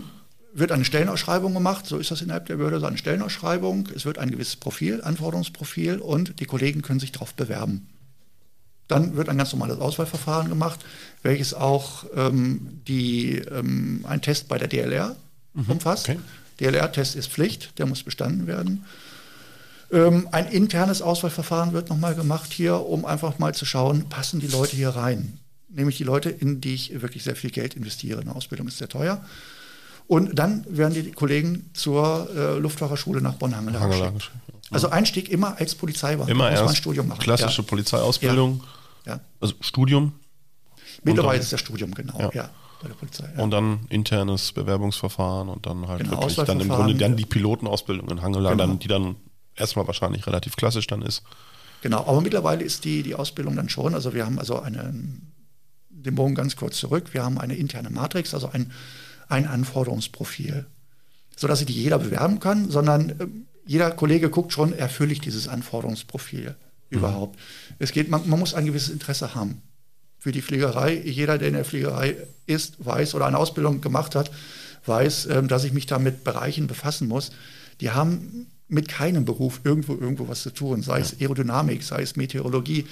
[0.58, 3.88] wird eine Stellenausschreibung gemacht, so ist das innerhalb der Behörde, so eine Stellenausschreibung.
[3.94, 7.88] Es wird ein gewisses Profil, Anforderungsprofil und die Kollegen können sich darauf bewerben.
[8.88, 10.80] Dann wird ein ganz normales Auswahlverfahren gemacht,
[11.22, 15.16] welches auch ähm, die, ähm, ein Test bei der DLR
[15.52, 16.08] mhm, umfasst.
[16.08, 16.20] Okay.
[16.60, 18.84] DLR-Test ist Pflicht, der muss bestanden werden.
[19.92, 24.46] Ähm, ein internes Auswahlverfahren wird nochmal gemacht hier, um einfach mal zu schauen, passen die
[24.46, 25.38] Leute hier rein
[25.76, 28.20] nämlich die Leute, in die ich wirklich sehr viel Geld investiere.
[28.20, 29.24] Eine Ausbildung ist sehr teuer.
[30.08, 34.30] Und dann werden die Kollegen zur äh, Luftfahrerschule nach Bonn-Hangela geschickt.
[34.70, 36.30] Also Einstieg immer als Polizeibeamter.
[36.30, 37.20] Immer erst ein Studium machen.
[37.20, 37.68] klassische ja.
[37.68, 38.62] Polizeiausbildung.
[39.04, 39.14] Ja.
[39.14, 39.20] ja.
[39.40, 40.12] Also Studium.
[41.02, 42.30] Mittlerweile ist das Studium, genau.
[42.34, 42.50] Ja.
[42.82, 46.94] Bei der Polizei, Und dann internes Bewerbungsverfahren und dann halt genau, wirklich dann im Grunde
[46.94, 48.66] dann die Pilotenausbildung in Hangela, genau.
[48.66, 49.16] dann, die dann
[49.54, 51.22] erstmal wahrscheinlich relativ klassisch dann ist.
[51.80, 55.32] Genau, aber mittlerweile ist die, die Ausbildung dann schon, also wir haben also einen
[56.04, 57.12] den Bogen ganz kurz zurück.
[57.12, 58.72] Wir haben eine interne Matrix, also ein,
[59.28, 60.66] ein Anforderungsprofil,
[61.36, 63.26] sodass sich nicht jeder bewerben kann, sondern äh,
[63.66, 66.54] jeder Kollege guckt schon, erfülle ich dieses Anforderungsprofil
[66.90, 66.98] mhm.
[66.98, 67.38] überhaupt.
[67.78, 69.62] Es geht, man, man muss ein gewisses Interesse haben
[70.18, 70.94] für die Fliegerei.
[71.04, 74.30] Jeder, der in der Fliegerei ist, weiß oder eine Ausbildung gemacht hat,
[74.84, 77.32] weiß, äh, dass ich mich da mit Bereichen befassen muss.
[77.80, 82.16] Die haben mit keinem Beruf irgendwo irgendwo was zu tun, sei es Aerodynamik, sei es
[82.16, 82.86] Meteorologie,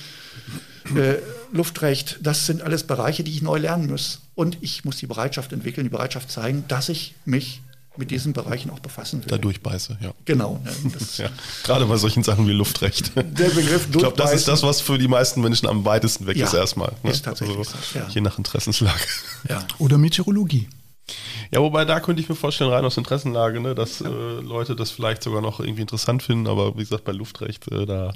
[0.94, 1.16] äh,
[1.52, 2.18] Luftrecht.
[2.22, 4.20] Das sind alles Bereiche, die ich neu lernen muss.
[4.34, 7.60] Und ich muss die Bereitschaft entwickeln, die Bereitschaft zeigen, dass ich mich
[7.96, 9.28] mit diesen Bereichen auch befassen will.
[9.28, 10.12] Da durchbeiße, ja.
[10.24, 10.60] Genau.
[11.16, 11.30] Ja, ja,
[11.62, 13.12] gerade bei solchen Sachen wie Luftrecht.
[13.16, 16.37] Der Begriff Ich glaube, das ist das, was für die meisten Menschen am weitesten weg
[16.37, 16.92] ja, ist erstmal.
[17.02, 17.10] Ne?
[17.10, 19.00] Ist tatsächlich also, so, Je nach Interessenslage.
[19.78, 20.68] Oder Meteorologie.
[21.50, 24.90] Ja, wobei da könnte ich mir vorstellen, rein aus Interessenlage, ne, dass äh, Leute das
[24.90, 28.12] vielleicht sogar noch irgendwie interessant finden, aber wie gesagt, bei Luftrecht, äh, da.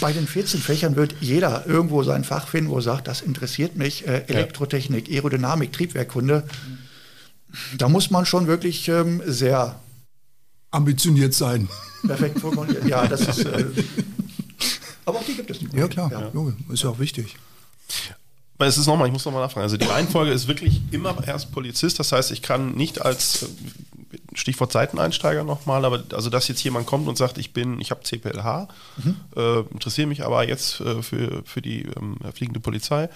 [0.00, 3.76] bei den 14 Fächern wird jeder irgendwo sein Fach finden, wo er sagt, das interessiert
[3.76, 4.06] mich.
[4.06, 5.16] Äh, Elektrotechnik, ja.
[5.16, 6.44] Aerodynamik, Triebwerkkunde.
[7.76, 9.80] Da muss man schon wirklich ähm, sehr
[10.70, 11.68] ambitioniert sein.
[12.06, 12.86] Perfekt formuliert.
[12.86, 13.44] Ja, das ist.
[13.44, 13.66] Äh,
[15.04, 15.74] aber auch die gibt es nicht.
[15.74, 16.72] Ja, klar, ja.
[16.72, 17.36] ist ja auch wichtig
[18.58, 19.64] es ist nochmal, ich muss nochmal nachfragen.
[19.64, 21.98] Also die Reihenfolge ist wirklich immer erst Polizist.
[21.98, 23.46] Das heißt, ich kann nicht als äh,
[24.34, 28.02] Stichwort Seiteneinsteiger nochmal, aber also dass jetzt jemand kommt und sagt, ich bin, ich habe
[28.02, 28.68] CPLH,
[29.02, 29.16] mhm.
[29.36, 33.08] äh, interessiere mich aber jetzt äh, für, für die ähm, fliegende Polizei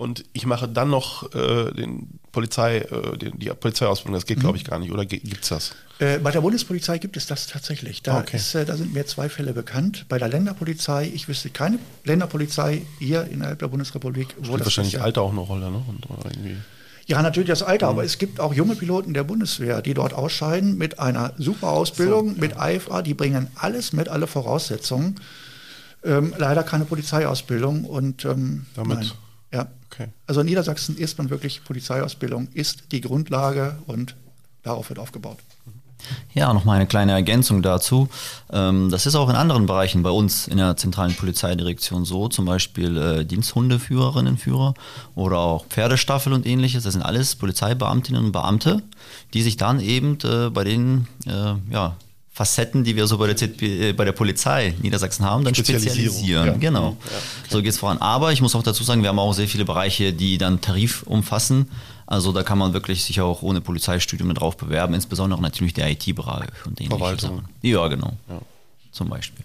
[0.00, 4.14] und ich mache dann noch äh, den Polizei, äh, den, die Polizeiausbildung.
[4.14, 4.40] Das geht, mhm.
[4.40, 4.90] glaube ich, gar nicht.
[4.92, 5.72] Oder gibt es das?
[5.98, 8.02] Äh, bei der Bundespolizei gibt es das tatsächlich.
[8.02, 8.38] Da, okay.
[8.38, 10.06] ist, äh, da sind mir zwei Fälle bekannt.
[10.08, 14.28] Bei der Länderpolizei, ich wüsste keine Länderpolizei hier innerhalb der Bundesrepublik.
[14.38, 15.82] Wo das wahrscheinlich ist, Alter auch eine Rolle, ne?
[15.86, 16.56] Und, irgendwie
[17.06, 17.98] ja, natürlich das Alter, mhm.
[17.98, 22.36] aber es gibt auch junge Piloten der Bundeswehr, die dort ausscheiden mit einer super Ausbildung,
[22.36, 25.16] so, mit IFA, die bringen alles mit, alle Voraussetzungen.
[26.04, 28.98] Ähm, leider keine Polizeiausbildung und ähm, damit.
[28.98, 29.10] Nein.
[29.52, 29.68] Ja.
[29.92, 30.08] Okay.
[30.26, 34.14] Also in Niedersachsen ist man wirklich Polizeiausbildung, ist die Grundlage und
[34.62, 35.38] darauf wird aufgebaut.
[36.32, 38.08] Ja, nochmal eine kleine Ergänzung dazu.
[38.52, 42.44] Ähm, das ist auch in anderen Bereichen bei uns in der zentralen Polizeidirektion so, zum
[42.46, 44.74] Beispiel äh, Diensthundeführerinnen, Führer
[45.14, 46.84] oder auch Pferdestaffel und ähnliches.
[46.84, 48.82] Das sind alles Polizeibeamtinnen und Beamte,
[49.34, 51.96] die sich dann eben äh, bei den äh, ja,
[52.40, 56.46] Facetten, die wir so bei der, ZB, äh, bei der Polizei Niedersachsen haben, dann spezialisieren.
[56.46, 56.52] Ja.
[56.54, 56.96] Genau.
[57.04, 57.16] Ja.
[57.50, 57.98] So geht es voran.
[57.98, 61.02] Aber ich muss auch dazu sagen, wir haben auch sehr viele Bereiche, die dann Tarif
[61.02, 61.70] umfassen.
[62.06, 65.90] Also da kann man wirklich sich auch ohne Polizeistudium mit drauf bewerben, insbesondere natürlich der
[65.90, 67.36] IT-Bereich und ähnliche Verwaltung.
[67.36, 67.48] Sachen.
[67.60, 68.16] Ja, genau.
[68.30, 68.40] Ja.
[68.90, 69.44] Zum Beispiel.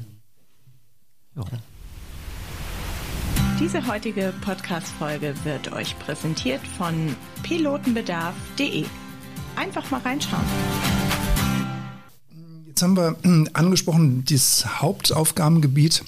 [1.35, 1.43] Ja.
[3.59, 8.85] Diese heutige Podcast-Folge wird euch präsentiert von pilotenbedarf.de.
[9.57, 11.04] Einfach mal reinschauen.
[12.75, 16.03] Jetzt haben wir hm, angesprochen, das Hauptaufgabengebiet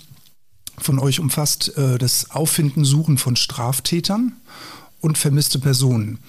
[0.77, 4.33] von euch umfasst äh, das Auffinden, Suchen von Straftätern
[4.99, 6.19] und vermisste Personen.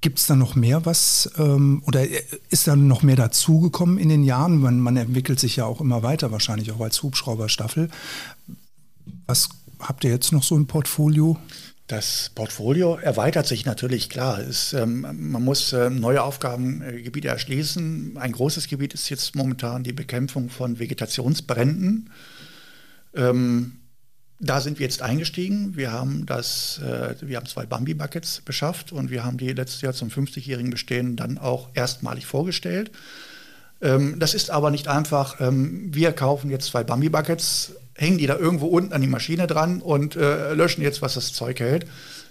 [0.00, 2.06] Gibt es da noch mehr was ähm, oder
[2.50, 4.60] ist da noch mehr dazugekommen in den Jahren?
[4.60, 7.90] Man, man, entwickelt sich ja auch immer weiter, wahrscheinlich auch als Hubschrauberstaffel.
[9.26, 9.48] Was
[9.80, 11.36] habt ihr jetzt noch so im Portfolio?
[11.86, 14.40] Das Portfolio erweitert sich natürlich, klar.
[14.40, 18.16] Es, ähm, man muss äh, neue Aufgabengebiete erschließen.
[18.18, 22.10] Ein großes Gebiet ist jetzt momentan die Bekämpfung von Vegetationsbränden.
[23.14, 23.76] Ähm,
[24.40, 25.76] da sind wir jetzt eingestiegen.
[25.76, 29.92] Wir haben, das, äh, wir haben zwei Bambi-Buckets beschafft und wir haben die letztes Jahr
[29.92, 32.90] zum 50-jährigen Bestehen dann auch erstmalig vorgestellt.
[33.80, 38.36] Ähm, das ist aber nicht einfach, ähm, wir kaufen jetzt zwei Bambi-Buckets, hängen die da
[38.36, 41.86] irgendwo unten an die Maschine dran und äh, löschen jetzt, was das Zeug hält.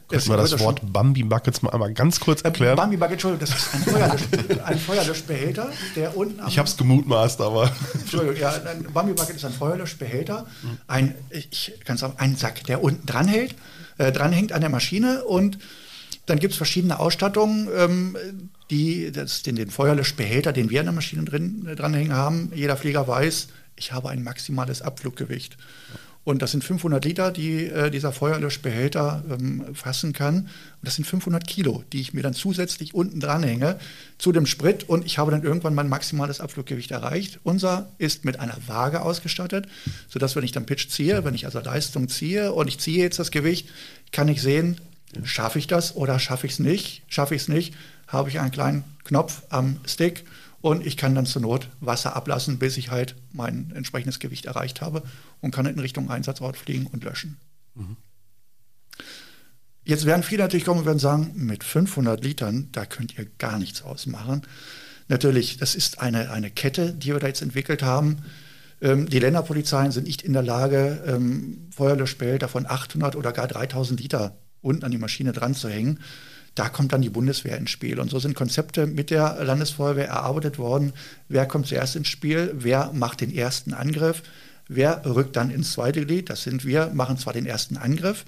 [0.07, 2.75] Können wir das Wort Bambi Buckets mal einmal ganz kurz äh, erklären?
[2.75, 4.21] Bambi Bucket, Entschuldigung, das ist ein, Feuerlösch,
[4.65, 7.71] ein Feuerlöschbehälter, der unten Ich habe es gemutmaßt, aber.
[7.93, 10.45] Entschuldigung, ja, ein Bambi Bucket ist ein Feuerlöschbehälter,
[10.87, 13.55] ein, ich kann sagen, ein Sack, der unten dranhält,
[13.97, 15.57] äh, dranhängt an der Maschine und
[16.27, 18.17] dann gibt es verschiedene Ausstattungen, ähm,
[18.69, 22.51] die das, den, den Feuerlöschbehälter, den wir an der Maschine drin, äh, dranhängen haben.
[22.53, 25.57] Jeder Flieger weiß, ich habe ein maximales Abfluggewicht.
[26.25, 30.37] Und das sind 500 Liter, die äh, dieser Feuerlöschbehälter ähm, fassen kann.
[30.37, 30.49] Und
[30.81, 33.77] das sind 500 Kilo, die ich mir dann zusätzlich unten dranhänge
[34.17, 34.89] zu dem Sprit.
[34.89, 37.39] Und ich habe dann irgendwann mein maximales Abfluggewicht erreicht.
[37.43, 39.67] Unser ist mit einer Waage ausgestattet,
[40.09, 43.19] sodass wenn ich dann Pitch ziehe, wenn ich also Leistung ziehe und ich ziehe jetzt
[43.19, 43.69] das Gewicht,
[44.11, 44.81] kann ich sehen,
[45.23, 47.03] schaffe ich das oder schaffe ich es nicht.
[47.07, 47.75] Schaffe ich es nicht,
[48.07, 50.25] habe ich einen kleinen Knopf am Stick
[50.65, 54.81] und ich kann dann zur Not Wasser ablassen, bis ich halt mein entsprechendes Gewicht erreicht
[54.81, 55.03] habe
[55.39, 57.37] und kann in Richtung Einsatzort fliegen und löschen.
[57.75, 57.97] Mhm.
[59.83, 63.59] Jetzt werden viele natürlich kommen und werden sagen, mit 500 Litern, da könnt ihr gar
[63.59, 64.41] nichts ausmachen.
[65.07, 68.23] Natürlich, das ist eine, eine Kette, die wir da jetzt entwickelt haben.
[68.81, 73.99] Ähm, die Länderpolizeien sind nicht in der Lage, ähm, Feuerlöschbehälter von 800 oder gar 3000
[73.99, 75.99] Liter unten an die Maschine dran zu hängen.
[76.55, 77.99] Da kommt dann die Bundeswehr ins Spiel.
[77.99, 80.93] Und so sind Konzepte mit der Landesfeuerwehr erarbeitet worden.
[81.27, 82.53] Wer kommt zuerst ins Spiel?
[82.55, 84.23] Wer macht den ersten Angriff?
[84.67, 86.29] Wer rückt dann ins zweite Glied?
[86.29, 88.25] Das sind wir, machen zwar den ersten Angriff,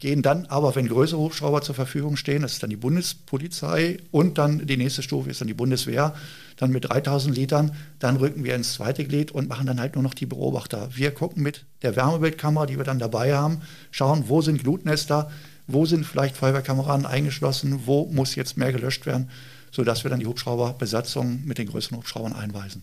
[0.00, 4.38] gehen dann aber, wenn größere Hubschrauber zur Verfügung stehen, das ist dann die Bundespolizei und
[4.38, 6.14] dann die nächste Stufe ist dann die Bundeswehr,
[6.56, 10.02] dann mit 3000 Litern, dann rücken wir ins zweite Glied und machen dann halt nur
[10.02, 10.88] noch die Beobachter.
[10.92, 13.60] Wir gucken mit der Wärmebildkamera, die wir dann dabei haben,
[13.92, 15.30] schauen, wo sind Glutnester,
[15.68, 19.30] wo sind vielleicht Feuerwehrkameraden eingeschlossen, wo muss jetzt mehr gelöscht werden,
[19.70, 22.82] sodass wir dann die Hubschrauberbesatzung mit den größeren Hubschraubern einweisen.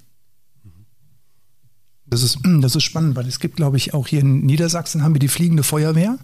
[2.06, 5.16] Das ist, das ist spannend, weil es gibt, glaube ich, auch hier in Niedersachsen haben
[5.16, 6.18] wir die fliegende Feuerwehr.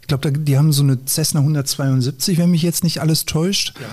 [0.00, 3.72] Ich glaube, die haben so eine Cessna 172, wenn mich jetzt nicht alles täuscht.
[3.80, 3.86] Ja.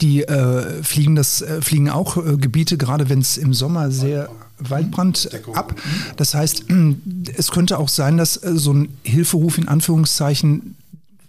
[0.00, 4.28] Die äh, fliegen, das, äh, fliegen auch äh, Gebiete, gerade wenn es im Sommer sehr
[4.58, 5.74] Waldbrand ab.
[6.16, 6.66] Das heißt,
[7.36, 10.76] es könnte auch sein, dass äh, so ein Hilferuf in Anführungszeichen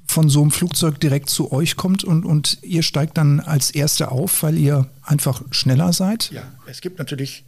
[0.07, 4.11] von so einem Flugzeug direkt zu euch kommt und, und ihr steigt dann als Erste
[4.11, 6.31] auf, weil ihr einfach schneller seid?
[6.31, 7.43] Ja, es gibt natürlich,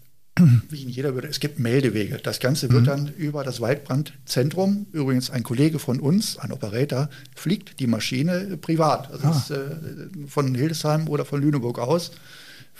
[0.70, 2.20] wie in jeder Würde, es gibt Meldewege.
[2.22, 2.88] Das Ganze wird mhm.
[2.88, 9.12] dann über das Waldbrandzentrum, übrigens ein Kollege von uns, ein Operator, fliegt die Maschine privat.
[9.12, 9.32] Also ah.
[9.32, 12.12] ist, äh, von Hildesheim oder von Lüneburg aus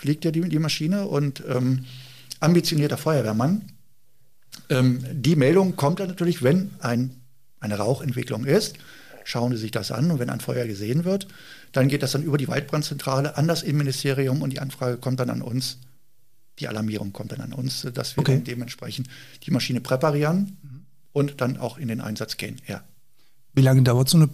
[0.00, 1.84] fliegt er die, die Maschine und ähm,
[2.40, 3.66] ambitionierter Feuerwehrmann.
[4.70, 7.16] Ähm, die Meldung kommt dann natürlich, wenn ein,
[7.60, 8.76] eine Rauchentwicklung ist
[9.30, 11.28] schauen sie sich das an und wenn ein Feuer gesehen wird,
[11.72, 15.30] dann geht das dann über die Waldbrandzentrale an das Innenministerium und die Anfrage kommt dann
[15.30, 15.78] an uns.
[16.58, 18.34] Die Alarmierung kommt dann an uns, dass wir okay.
[18.34, 19.08] dann dementsprechend
[19.44, 20.58] die Maschine präparieren
[21.12, 22.60] und dann auch in den Einsatz gehen.
[22.66, 22.82] Ja.
[23.54, 24.28] Wie lange dauert so eine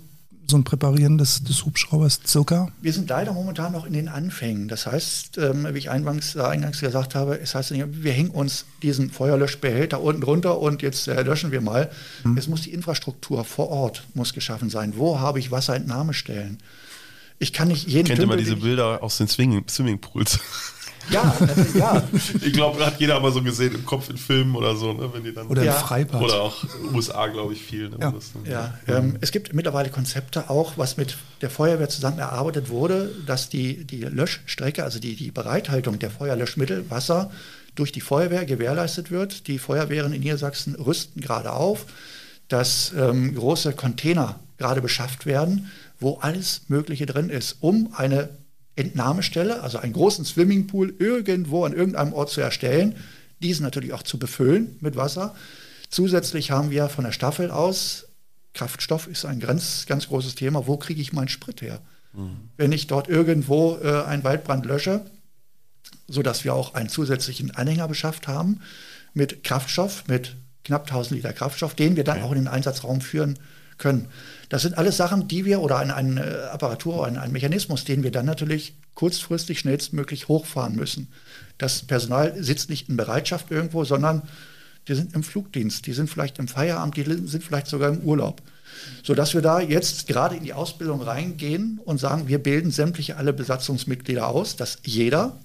[0.50, 2.68] so ein Präparieren des, des Hubschraubers circa?
[2.80, 4.68] Wir sind leider momentan noch in den Anfängen.
[4.68, 8.64] Das heißt, ähm, wie ich eingangs, äh, eingangs gesagt habe, es heißt, wir hängen uns
[8.82, 11.90] diesen Feuerlöschbehälter unten drunter und jetzt äh, löschen wir mal.
[12.22, 12.36] Hm.
[12.36, 14.94] Es muss die Infrastruktur vor Ort muss geschaffen sein.
[14.96, 16.58] Wo habe ich Wasserentnahmestellen?
[17.38, 20.40] Ich kann nicht jeden Kennt ihr mal diese Bilder aus den Swimmingpools?
[21.10, 21.36] Ja,
[21.74, 22.02] ja.
[22.42, 25.24] ich glaube, hat jeder mal so gesehen im Kopf in Filmen oder so, ne, wenn
[25.24, 27.90] die dann oder im Freibad oder auch USA, glaube ich, viel.
[27.90, 27.98] Ne,
[28.44, 33.12] ja, ja ähm, es gibt mittlerweile Konzepte auch, was mit der Feuerwehr zusammen erarbeitet wurde,
[33.26, 37.30] dass die die Löschstrecke, also die die Bereithaltung der Feuerlöschmittel, Wasser
[37.76, 39.46] durch die Feuerwehr gewährleistet wird.
[39.46, 41.86] Die Feuerwehren in Niedersachsen rüsten gerade auf,
[42.48, 48.30] dass ähm, große Container gerade beschafft werden, wo alles Mögliche drin ist, um eine
[48.76, 52.94] Entnahmestelle, also einen großen Swimmingpool irgendwo an irgendeinem Ort zu erstellen,
[53.42, 55.34] diesen natürlich auch zu befüllen mit Wasser.
[55.88, 58.06] Zusätzlich haben wir von der Staffel aus,
[58.54, 61.80] Kraftstoff ist ein ganz, ganz großes Thema, wo kriege ich meinen Sprit her?
[62.12, 62.50] Mhm.
[62.56, 65.02] Wenn ich dort irgendwo äh, einen Waldbrand lösche,
[66.08, 68.60] sodass wir auch einen zusätzlichen Anhänger beschafft haben
[69.12, 72.26] mit Kraftstoff, mit knapp 1000 Liter Kraftstoff, den wir dann okay.
[72.26, 73.38] auch in den Einsatzraum führen
[73.78, 74.08] können.
[74.48, 78.10] Das sind alles Sachen, die wir oder eine, eine Apparatur, ein, ein Mechanismus, den wir
[78.10, 81.08] dann natürlich kurzfristig schnellstmöglich hochfahren müssen.
[81.58, 84.22] Das Personal sitzt nicht in Bereitschaft irgendwo, sondern
[84.88, 88.42] die sind im Flugdienst, die sind vielleicht im Feierabend, die sind vielleicht sogar im Urlaub.
[89.02, 93.32] Sodass wir da jetzt gerade in die Ausbildung reingehen und sagen, wir bilden sämtliche alle
[93.32, 95.40] Besatzungsmitglieder aus, dass jeder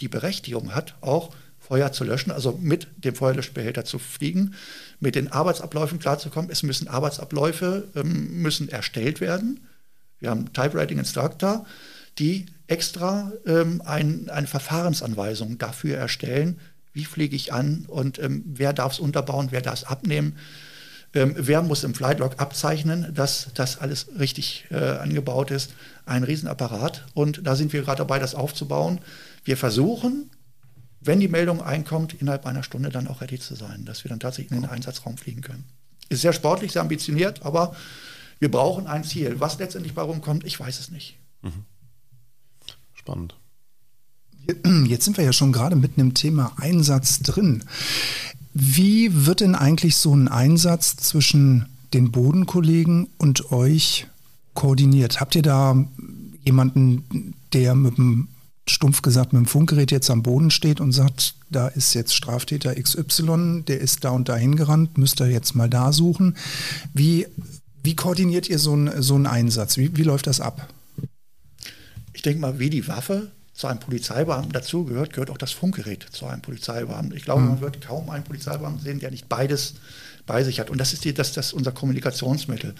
[0.00, 1.30] die Berechtigung hat, auch
[1.70, 4.54] Feuer zu löschen, also mit dem Feuerlöschbehälter zu fliegen,
[4.98, 6.50] mit den Arbeitsabläufen klarzukommen.
[6.50, 9.60] Es müssen Arbeitsabläufe ähm, müssen erstellt werden.
[10.18, 11.64] Wir haben Typewriting Instructor,
[12.18, 16.58] die extra ähm, ein, eine Verfahrensanweisung dafür erstellen,
[16.92, 20.38] wie fliege ich an und ähm, wer darf es unterbauen, wer darf es abnehmen.
[21.14, 25.74] Ähm, wer muss im Flightlog abzeichnen, dass das alles richtig äh, angebaut ist?
[26.04, 27.06] Ein Riesenapparat.
[27.14, 28.98] Und da sind wir gerade dabei, das aufzubauen.
[29.44, 30.30] Wir versuchen,
[31.00, 34.20] wenn die Meldung einkommt, innerhalb einer Stunde dann auch ready zu sein, dass wir dann
[34.20, 35.64] tatsächlich in den Einsatzraum fliegen können.
[36.08, 37.74] Ist sehr sportlich, sehr ambitioniert, aber
[38.38, 39.38] wir brauchen ein Ziel.
[39.38, 41.16] Was letztendlich bei rumkommt, ich weiß es nicht.
[41.42, 41.64] Mhm.
[42.94, 43.34] Spannend.
[44.86, 47.64] Jetzt sind wir ja schon gerade mitten im Thema Einsatz drin.
[48.52, 54.06] Wie wird denn eigentlich so ein Einsatz zwischen den Bodenkollegen und euch
[54.54, 55.20] koordiniert?
[55.20, 55.76] Habt ihr da
[56.44, 58.28] jemanden, der mit dem
[58.70, 62.74] stumpf gesagt mit dem Funkgerät jetzt am Boden steht und sagt, da ist jetzt Straftäter
[62.74, 66.36] XY, der ist da und da hingerannt, müsst ihr jetzt mal da suchen.
[66.94, 67.26] Wie,
[67.82, 69.76] wie koordiniert ihr so, ein, so einen Einsatz?
[69.76, 70.68] Wie, wie läuft das ab?
[72.12, 76.26] Ich denke mal, wie die Waffe zu einem Polizeibeamten dazugehört, gehört auch das Funkgerät zu
[76.26, 77.16] einem Polizeibeamten.
[77.16, 77.48] Ich glaube, mhm.
[77.48, 79.74] man wird kaum einen Polizeibeamten sehen, der nicht beides
[80.26, 80.70] bei sich hat.
[80.70, 82.74] Und das ist, die, das, das ist unser Kommunikationsmittel.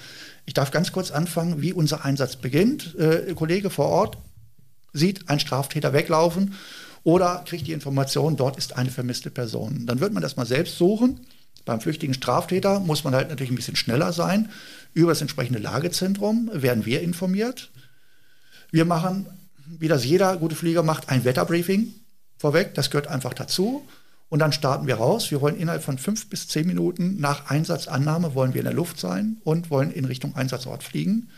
[0.46, 2.94] Ich darf ganz kurz anfangen, wie unser Einsatz beginnt.
[2.98, 4.16] Äh, Kollege vor Ort
[4.92, 6.54] sieht einen Straftäter weglaufen
[7.02, 9.86] oder kriegt die Information, dort ist eine vermisste Person.
[9.86, 11.20] Dann wird man das mal selbst suchen.
[11.64, 14.50] Beim flüchtigen Straftäter muss man halt natürlich ein bisschen schneller sein.
[14.94, 17.70] Über das entsprechende Lagezentrum werden wir informiert.
[18.70, 19.26] Wir machen,
[19.78, 21.94] wie das jeder gute Flieger macht, ein Wetterbriefing
[22.38, 22.74] vorweg.
[22.74, 23.86] Das gehört einfach dazu.
[24.28, 25.30] Und dann starten wir raus.
[25.30, 28.98] Wir wollen innerhalb von fünf bis zehn Minuten nach Einsatzannahme wollen wir in der Luft
[28.98, 31.28] sein und wollen in Richtung Einsatzort fliegen.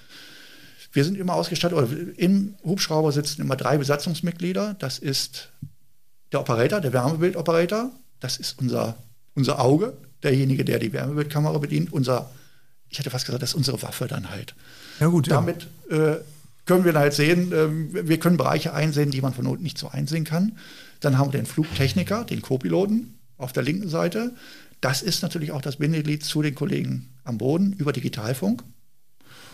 [0.93, 4.77] Wir sind immer ausgestattet, oder im Hubschrauber sitzen immer drei Besatzungsmitglieder.
[4.79, 5.49] Das ist
[6.33, 7.91] der Operator, der Wärmebildoperator.
[8.21, 8.97] Das ist unser,
[9.35, 11.93] unser Auge, derjenige, der die Wärmebildkamera bedient.
[11.93, 12.31] Unser,
[12.91, 14.55] ich hätte fast gesagt, das ist unsere Waffe dann halt.
[15.01, 15.35] Ja gut, ja.
[15.35, 16.17] Damit äh,
[16.67, 19.89] können wir halt sehen, äh, wir können Bereiche einsehen, die man von unten nicht so
[19.89, 20.59] einsehen kann.
[21.01, 24.33] Dann haben wir den Flugtechniker, den Co-Piloten auf der linken Seite.
[24.83, 28.63] Das ist natürlich auch das Bindeglied zu den Kollegen am Boden über Digitalfunk.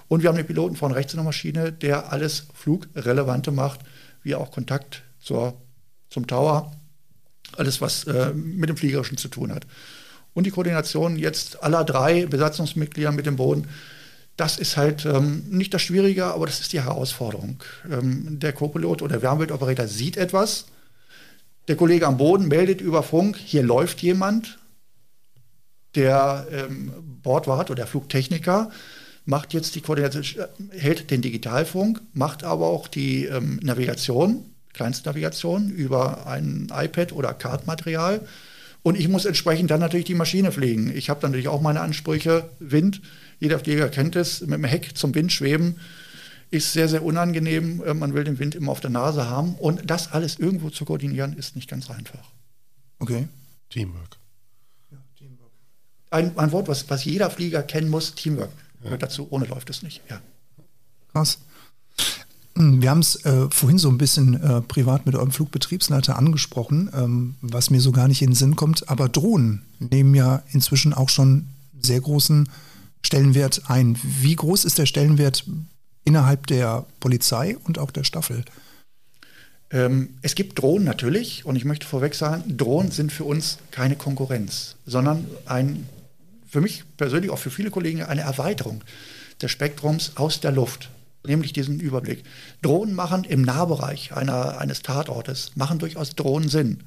[0.09, 3.81] Und wir haben den Piloten von rechts in der Maschine, der alles Flugrelevante macht,
[4.23, 5.55] wie auch Kontakt zur,
[6.09, 6.73] zum Tower,
[7.57, 9.67] alles, was äh, mit dem Fliegerischen zu tun hat.
[10.35, 13.69] Und die Koordination jetzt aller drei Besatzungsmitglieder mit dem Boden,
[14.37, 17.63] das ist halt ähm, nicht das Schwierige, aber das ist die Herausforderung.
[17.91, 20.67] Ähm, der Co-Pilot oder der Wärmebildoperator sieht etwas,
[21.67, 24.59] der Kollege am Boden meldet über Funk, hier läuft jemand,
[25.95, 26.93] der ähm,
[27.23, 28.71] Bordwart oder der Flugtechniker
[29.29, 36.27] macht jetzt die Koordination, hält den Digitalfunk, macht aber auch die ähm, Navigation, Kleinstnavigation über
[36.27, 38.27] ein iPad oder Kartmaterial.
[38.83, 40.91] Und ich muss entsprechend dann natürlich die Maschine fliegen.
[40.97, 43.03] Ich habe natürlich auch meine Ansprüche, Wind,
[43.39, 45.77] Jeder Flieger kennt es, mit dem Heck zum Wind schweben
[46.51, 47.83] ist sehr, sehr unangenehm.
[47.85, 49.55] Äh, man will den Wind immer auf der Nase haben.
[49.57, 52.33] Und das alles irgendwo zu koordinieren, ist nicht ganz einfach.
[52.99, 53.29] Okay.
[53.71, 54.17] Teamwork.
[54.91, 55.53] Ja, Teamwork.
[56.11, 58.51] Ein, ein Wort, was, was jeder Flieger kennen muss, Teamwork.
[58.83, 58.97] Ja.
[58.97, 60.03] dazu, ohne läuft es nicht.
[60.09, 60.21] Ja.
[61.13, 61.39] Krass.
[62.55, 66.91] Hm, wir haben es äh, vorhin so ein bisschen äh, privat mit eurem Flugbetriebsleiter angesprochen,
[66.95, 68.89] ähm, was mir so gar nicht in den Sinn kommt.
[68.89, 71.49] Aber Drohnen nehmen ja inzwischen auch schon
[71.81, 72.49] sehr großen
[73.03, 73.99] Stellenwert ein.
[74.03, 75.45] Wie groß ist der Stellenwert
[76.05, 78.45] innerhalb der Polizei und auch der Staffel?
[79.71, 83.97] Ähm, es gibt Drohnen natürlich und ich möchte vorweg sagen, Drohnen sind für uns keine
[83.97, 85.87] Konkurrenz, sondern ein,
[86.49, 88.83] für mich persönlich, auch für viele Kollegen, eine Erweiterung
[89.41, 90.91] des Spektrums aus der Luft,
[91.27, 92.25] nämlich diesen Überblick.
[92.63, 96.85] Drohnen machen im Nahbereich einer, eines Tatortes, machen durchaus Drohnen Sinn.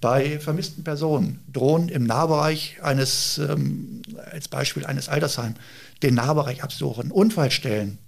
[0.00, 5.58] Bei vermissten Personen, Drohnen im Nahbereich eines, ähm, als Beispiel eines Altersheims,
[6.02, 7.98] den Nahbereich absuchen, Unfallstellen,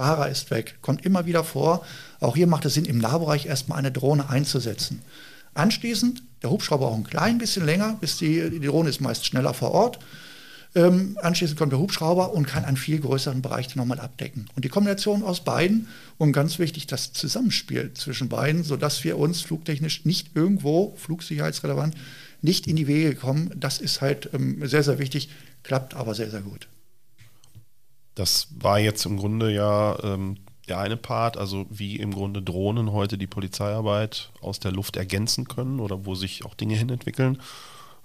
[0.00, 0.78] Fahrer ist weg.
[0.80, 1.84] Kommt immer wieder vor.
[2.20, 5.02] Auch hier macht es Sinn, im Nahbereich erstmal eine Drohne einzusetzen.
[5.52, 9.54] Anschließend, der Hubschrauber auch ein klein bisschen länger, bis die, die Drohne ist meist schneller
[9.54, 9.98] vor Ort.
[10.74, 14.46] Ähm, anschließend kommt der Hubschrauber und kann einen viel größeren Bereich nochmal abdecken.
[14.54, 19.40] Und die Kombination aus beiden und ganz wichtig das Zusammenspiel zwischen beiden, sodass wir uns
[19.40, 21.96] flugtechnisch nicht irgendwo, flugsicherheitsrelevant,
[22.40, 25.28] nicht in die Wege kommen, das ist halt ähm, sehr, sehr wichtig,
[25.64, 26.68] klappt aber sehr, sehr gut.
[28.14, 30.36] Das war jetzt im Grunde ja ähm,
[30.70, 35.46] der eine Part, also wie im Grunde Drohnen heute die Polizeiarbeit aus der Luft ergänzen
[35.46, 37.42] können oder wo sich auch Dinge hinentwickeln.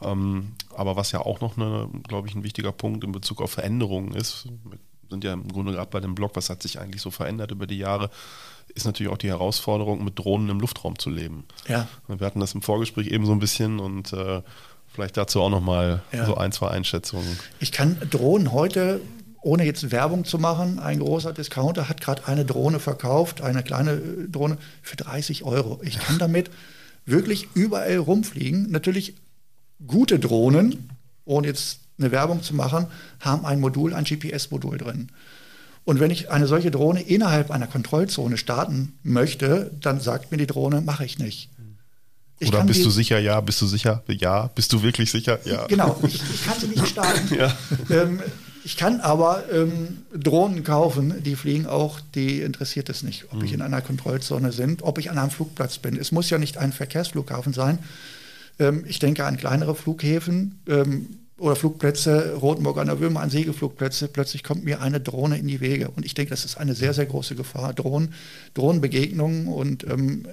[0.02, 4.14] Ähm, aber was ja auch noch, glaube ich, ein wichtiger Punkt in Bezug auf Veränderungen
[4.14, 7.12] ist, wir sind ja im Grunde gerade bei dem Blog, was hat sich eigentlich so
[7.12, 8.10] verändert über die Jahre,
[8.74, 11.46] ist natürlich auch die Herausforderung, mit Drohnen im Luftraum zu leben.
[11.68, 11.88] Ja.
[12.08, 14.42] Wir hatten das im Vorgespräch eben so ein bisschen und äh,
[14.88, 16.26] vielleicht dazu auch nochmal ja.
[16.26, 17.40] so ein, zwei Einschätzungen.
[17.60, 19.02] Ich kann Drohnen heute
[19.46, 23.92] ohne jetzt Werbung zu machen, ein großer Discounter hat gerade eine Drohne verkauft, eine kleine
[23.92, 25.80] äh, Drohne für 30 Euro.
[25.84, 26.50] Ich kann damit
[27.06, 28.72] wirklich überall rumfliegen.
[28.72, 29.14] Natürlich
[29.86, 30.90] gute Drohnen,
[31.26, 32.88] ohne jetzt eine Werbung zu machen,
[33.20, 35.12] haben ein Modul, ein GPS-Modul drin.
[35.84, 40.48] Und wenn ich eine solche Drohne innerhalb einer Kontrollzone starten möchte, dann sagt mir die
[40.48, 41.50] Drohne, mache ich nicht.
[42.40, 43.20] Ich Oder bist du sicher?
[43.20, 43.40] Ja.
[43.42, 44.04] Bist du sicher?
[44.08, 44.48] Ja.
[44.48, 45.40] Bist du wirklich sicher?
[45.46, 45.68] Ja.
[45.68, 46.00] Genau.
[46.02, 47.36] Ich, ich kann sie nicht starten.
[47.40, 47.56] ja.
[47.92, 48.20] ähm,
[48.66, 53.46] ich kann aber ähm, Drohnen kaufen, die fliegen auch, die interessiert es nicht, ob mhm.
[53.46, 55.96] ich in einer Kontrollzone bin, ob ich an einem Flugplatz bin.
[55.96, 57.78] Es muss ja nicht ein Verkehrsflughafen sein.
[58.58, 64.08] Ähm, ich denke an kleinere Flughäfen ähm, oder Flugplätze, Rotenburg an der Würmer, an Segelflugplätze.
[64.08, 65.90] Plötzlich kommt mir eine Drohne in die Wege.
[65.90, 67.72] Und ich denke, das ist eine sehr, sehr große Gefahr.
[67.72, 68.16] Drohnen,
[68.56, 70.28] Drohnenbegegnungen und ähm,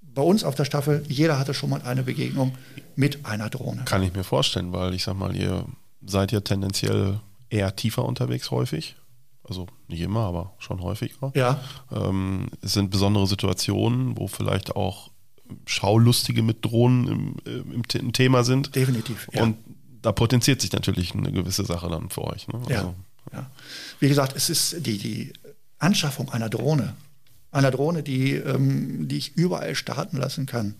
[0.00, 2.54] bei uns auf der Staffel, jeder hatte schon mal eine Begegnung
[2.96, 3.82] mit einer Drohne.
[3.84, 5.66] Kann ich mir vorstellen, weil ich sag mal, ihr
[6.06, 7.20] seid ja tendenziell
[7.54, 8.96] eher tiefer unterwegs häufig.
[9.46, 11.32] Also nicht immer, aber schon häufiger.
[11.34, 11.62] Ja.
[11.92, 15.10] Ähm, es sind besondere Situationen, wo vielleicht auch
[15.66, 18.74] Schaulustige mit Drohnen im, im, im Thema sind.
[18.74, 19.28] Definitiv.
[19.32, 19.42] Ja.
[19.42, 19.58] Und
[20.00, 22.48] da potenziert sich natürlich eine gewisse Sache dann für euch.
[22.48, 22.60] Ne?
[22.68, 22.94] Ja, also,
[23.32, 23.50] ja.
[24.00, 25.32] Wie gesagt, es ist die, die
[25.78, 26.94] Anschaffung einer Drohne.
[27.52, 30.74] Einer Drohne, die, ähm, die ich überall starten lassen kann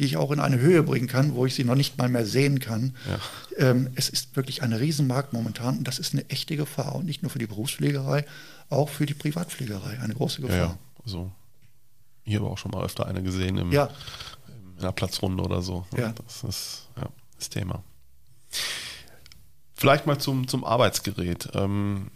[0.00, 2.26] die ich auch in eine Höhe bringen kann, wo ich sie noch nicht mal mehr
[2.26, 2.96] sehen kann.
[3.08, 3.70] Ja.
[3.70, 7.22] Ähm, es ist wirklich ein Riesenmarkt momentan und das ist eine echte Gefahr und nicht
[7.22, 8.24] nur für die Berufspflegerei,
[8.70, 10.56] auch für die Privatpflegerei eine große Gefahr.
[10.56, 11.30] Ja, also
[12.24, 13.90] hier habe auch schon mal öfter eine gesehen im, ja.
[14.48, 15.86] in einer Platzrunde oder so.
[15.96, 16.12] Ja.
[16.12, 17.82] Das ist ja, das Thema.
[19.74, 21.50] Vielleicht mal zum, zum Arbeitsgerät.
[21.54, 22.10] Ähm,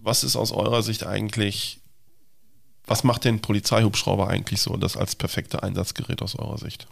[0.00, 1.80] was ist aus eurer Sicht eigentlich,
[2.86, 6.86] was macht den Polizeihubschrauber eigentlich so, das als perfekte Einsatzgerät aus eurer Sicht?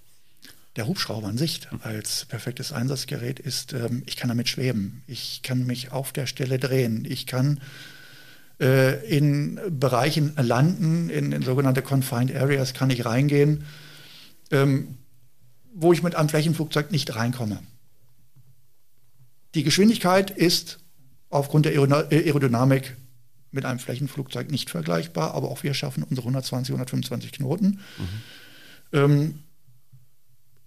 [0.76, 5.66] Der Hubschrauber an sich als perfektes Einsatzgerät ist, ähm, ich kann damit schweben, ich kann
[5.66, 7.60] mich auf der Stelle drehen, ich kann
[8.60, 13.64] äh, in Bereichen landen, in, in, sogenannte Confined Areas kann ich reingehen,
[14.50, 14.98] ähm,
[15.74, 17.58] wo ich mit einem Flächenflugzeug nicht reinkomme.
[19.54, 20.80] Die Geschwindigkeit ist
[21.30, 22.96] aufgrund der Aerodynamik
[23.52, 27.80] mit einem Flächenflugzeug nicht vergleichbar, aber auch wir schaffen unsere 120, 125 Knoten.
[27.98, 28.08] Mhm.
[28.92, 29.38] Ähm,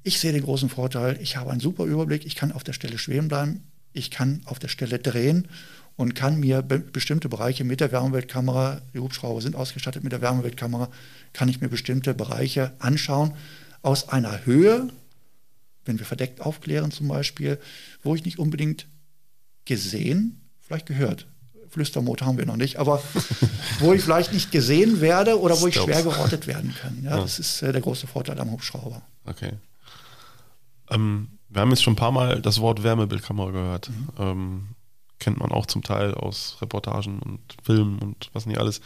[0.08, 2.98] ich sehe den großen Vorteil, ich habe einen super Überblick, ich kann auf der Stelle
[2.98, 5.50] schweben bleiben, ich kann auf der Stelle drehen
[5.98, 10.22] und kann mir be bestimmte Bereiche mit der Wärmebildkamera, die Hubschrauber sind ausgestattet mit der
[10.22, 10.90] Wärmebildkamera,
[11.34, 13.34] kann ich mir bestimmte Bereiche anschauen
[13.82, 14.88] aus einer Höhe,
[15.84, 17.60] wenn wir verdeckt aufklären zum Beispiel,
[18.02, 18.88] wo ich nicht unbedingt
[19.66, 21.28] gesehen, vielleicht gehört,
[21.68, 23.04] Flüstermotor haben wir noch nicht, aber
[23.80, 27.04] wo ich vielleicht nicht gesehen werde oder wo ich schwer gerottet werden kann.
[27.04, 27.18] Ja, ja.
[27.18, 29.02] Das ist äh, der große Vorteil am Hubschrauber.
[29.26, 29.52] Okay.
[30.90, 33.90] Ähm, wir haben jetzt schon ein paar Mal das Wort Wärmebildkamera gehört.
[33.90, 34.08] Mhm.
[34.20, 34.68] Ähm,
[35.20, 38.82] kennt man auch zum Teil aus Reportagen und Filmen und was nicht alles.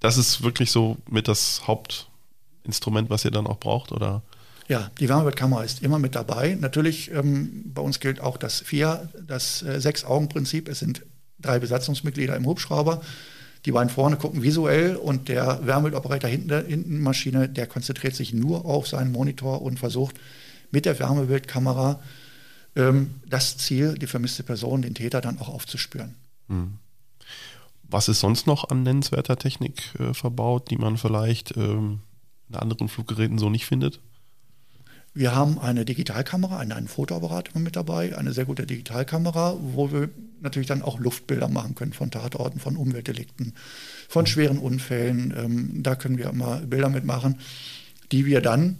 [0.00, 4.22] Das ist wirklich so mit das Hauptinstrument, was ihr dann auch braucht, oder?
[4.68, 6.56] Ja, die Wärmebildkamera ist immer mit dabei.
[6.60, 10.68] Natürlich, ähm, bei uns gilt auch das vier, das äh, Sechs-Augen-Prinzip.
[10.68, 11.04] Es sind
[11.40, 13.02] drei Besatzungsmitglieder im Hubschrauber.
[13.64, 18.64] Die beiden vorne gucken visuell und der Wärmebildoperator hinten, hinten Maschine, der konzentriert sich nur
[18.64, 20.16] auf seinen Monitor und versucht
[20.72, 22.02] mit der Wärmebildkamera
[22.74, 26.16] ähm, das Ziel, die vermisste Person, den Täter dann auch aufzuspüren.
[26.48, 26.78] Hm.
[27.84, 32.00] Was ist sonst noch an nennenswerter Technik äh, verbaut, die man vielleicht ähm,
[32.48, 34.00] in anderen Fluggeräten so nicht findet?
[35.14, 40.08] Wir haben eine Digitalkamera, einen, einen Fotoapparat mit dabei, eine sehr gute Digitalkamera, wo wir
[40.40, 43.52] natürlich dann auch Luftbilder machen können von Tatorten, von Umweltdelikten,
[44.08, 45.34] von schweren Unfällen.
[45.36, 47.40] Ähm, da können wir immer Bilder mitmachen,
[48.10, 48.78] die wir dann,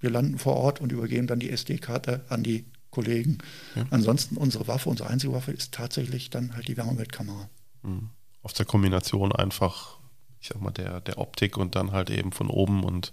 [0.00, 3.38] wir landen vor Ort und übergeben dann die SD-Karte an die Kollegen.
[3.76, 3.84] Ja.
[3.90, 7.48] Ansonsten unsere Waffe, unsere einzige Waffe ist tatsächlich dann halt die Wärmebildkamera.
[7.82, 8.10] Mhm.
[8.42, 9.98] Auf der Kombination einfach,
[10.40, 13.12] ich sag mal, der, der Optik und dann halt eben von oben und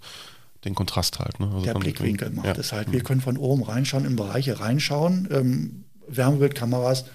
[0.66, 1.40] den Kontrast halt.
[1.40, 1.48] Ne?
[1.48, 2.54] Also der Blickwinkel macht ja.
[2.54, 2.92] es halt.
[2.92, 3.04] Wir mhm.
[3.04, 5.28] können von oben reinschauen, in Bereiche reinschauen.
[5.32, 7.06] Ähm, Wärmebildkameras,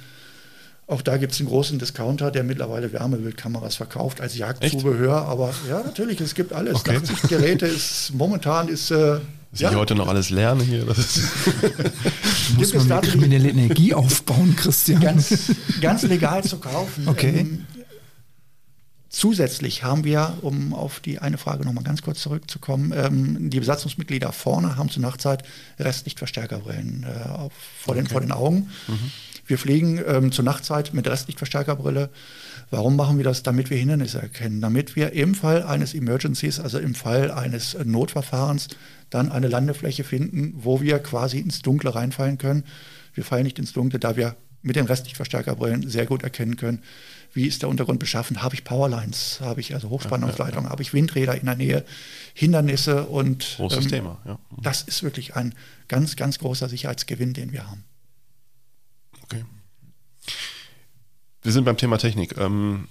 [0.87, 5.23] auch da gibt es einen großen Discounter, der mittlerweile Wärmebildkameras verkauft als Jagdzubehör.
[5.23, 5.29] Echt?
[5.29, 6.77] Aber ja, natürlich, es gibt alles.
[6.77, 6.97] Okay.
[6.97, 8.91] 80 Geräte ist momentan ist.
[8.91, 9.21] Äh,
[9.53, 9.71] dass ja.
[9.71, 10.87] ich heute noch alles lerne hier.
[10.87, 11.23] Das ist
[12.57, 15.01] muss man kriminelle Energie aufbauen, Christian.
[15.01, 17.07] Ganz, ganz legal zu kaufen.
[17.07, 17.41] Okay.
[17.41, 17.67] Ähm,
[19.13, 24.33] Zusätzlich haben wir, um auf die eine Frage nochmal ganz kurz zurückzukommen, ähm, die Besatzungsmitglieder
[24.33, 25.43] vorne haben zur Nachtzeit
[25.79, 28.05] Restlichtverstärkerbrillen äh, auf, vor, okay.
[28.05, 28.71] den, vor den Augen.
[28.89, 29.13] Mhm.
[29.45, 32.09] Wir fliegen ähm, zur Nachtzeit mit Restlichtverstärkerbrille.
[32.71, 33.43] Warum machen wir das?
[33.43, 38.69] Damit wir Hindernisse erkennen, damit wir im Fall eines Emergencies, also im Fall eines Notverfahrens,
[39.11, 42.65] dann eine Landefläche finden, wo wir quasi ins Dunkle reinfallen können.
[43.13, 46.83] Wir fallen nicht ins Dunkle, da wir mit den Restlichtverstärkerbrillen sehr gut erkennen können,
[47.35, 50.83] wie ist der Untergrund beschaffen, habe ich Powerlines, habe ich also Hochspannungsleitungen, ja, ja, habe
[50.83, 51.85] ich Windräder in der Nähe,
[52.35, 54.39] Hindernisse und Großes ähm, Thema, ja.
[54.61, 55.55] Das ist wirklich ein
[55.89, 57.85] ganz, ganz großer Sicherheitsgewinn, den wir haben.
[59.25, 59.45] Okay.
[61.43, 62.37] Wir sind beim Thema Technik.
[62.37, 62.89] Ähm,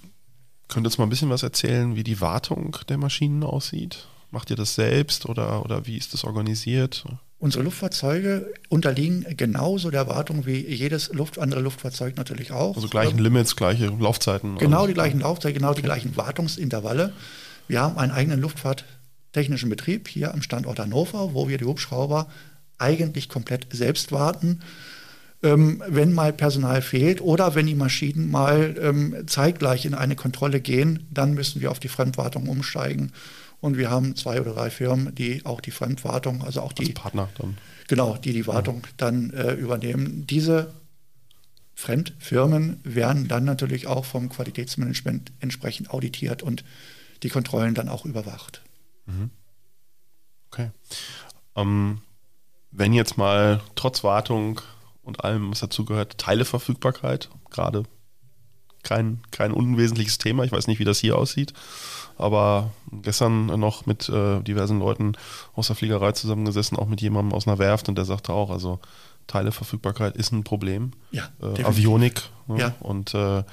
[0.68, 4.08] könnt ihr uns mal ein bisschen was erzählen, wie die Wartung der Maschinen aussieht?
[4.30, 7.04] Macht ihr das selbst oder, oder wie ist das organisiert?
[7.42, 12.76] Unsere Luftfahrzeuge unterliegen genauso der Wartung wie jedes Luft, andere Luftfahrzeug natürlich auch.
[12.76, 14.58] Also gleichen Limits, gleiche Laufzeiten.
[14.58, 17.12] Genau die gleichen Laufzeiten, genau die gleichen Wartungsintervalle.
[17.66, 22.28] Wir haben einen eigenen Luftfahrttechnischen Betrieb hier am Standort Hannover, wo wir die Hubschrauber
[22.78, 24.60] eigentlich komplett selbst warten.
[25.42, 30.60] Ähm, wenn mal Personal fehlt oder wenn die Maschinen mal ähm, zeitgleich in eine Kontrolle
[30.60, 33.10] gehen, dann müssen wir auf die Fremdwartung umsteigen.
[33.62, 36.94] Und wir haben zwei oder drei Firmen, die auch die Fremdwartung, also auch die Als
[36.94, 37.56] Partner dann.
[37.86, 38.90] Genau, die die Wartung ja.
[38.96, 40.26] dann äh, übernehmen.
[40.26, 40.74] Diese
[41.76, 46.64] Fremdfirmen werden dann natürlich auch vom Qualitätsmanagement entsprechend auditiert und
[47.22, 48.62] die Kontrollen dann auch überwacht.
[49.06, 49.30] Mhm.
[50.50, 50.70] Okay.
[51.54, 52.02] Ähm,
[52.72, 54.60] wenn jetzt mal trotz Wartung
[55.04, 57.84] und allem, was dazugehört, Teileverfügbarkeit, gerade
[58.82, 61.52] kein, kein unwesentliches Thema, ich weiß nicht, wie das hier aussieht.
[62.18, 62.70] Aber
[63.02, 65.12] gestern noch mit äh, diversen Leuten
[65.54, 68.80] aus der Fliegerei zusammengesessen, auch mit jemandem aus einer Werft und der sagte auch, also
[69.26, 70.92] Teileverfügbarkeit ist ein Problem.
[71.10, 72.22] Ja, äh, Avionik.
[72.48, 72.58] Ne?
[72.58, 72.74] Ja.
[72.80, 73.44] Und äh,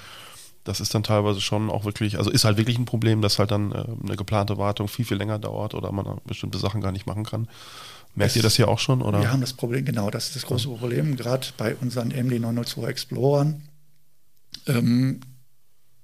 [0.64, 3.52] das ist dann teilweise schon auch wirklich, also ist halt wirklich ein Problem, dass halt
[3.52, 7.08] dann äh, eine geplante Wartung viel, viel länger dauert oder man bestimmte Sachen gar nicht
[7.08, 7.48] machen kann.
[8.16, 9.02] Merkt es, ihr das hier auch schon?
[9.02, 9.22] Oder?
[9.22, 13.62] Wir haben das Problem, genau, das ist das große Problem, gerade bei unseren MD902 Explorern.
[14.70, 15.22] Ähm,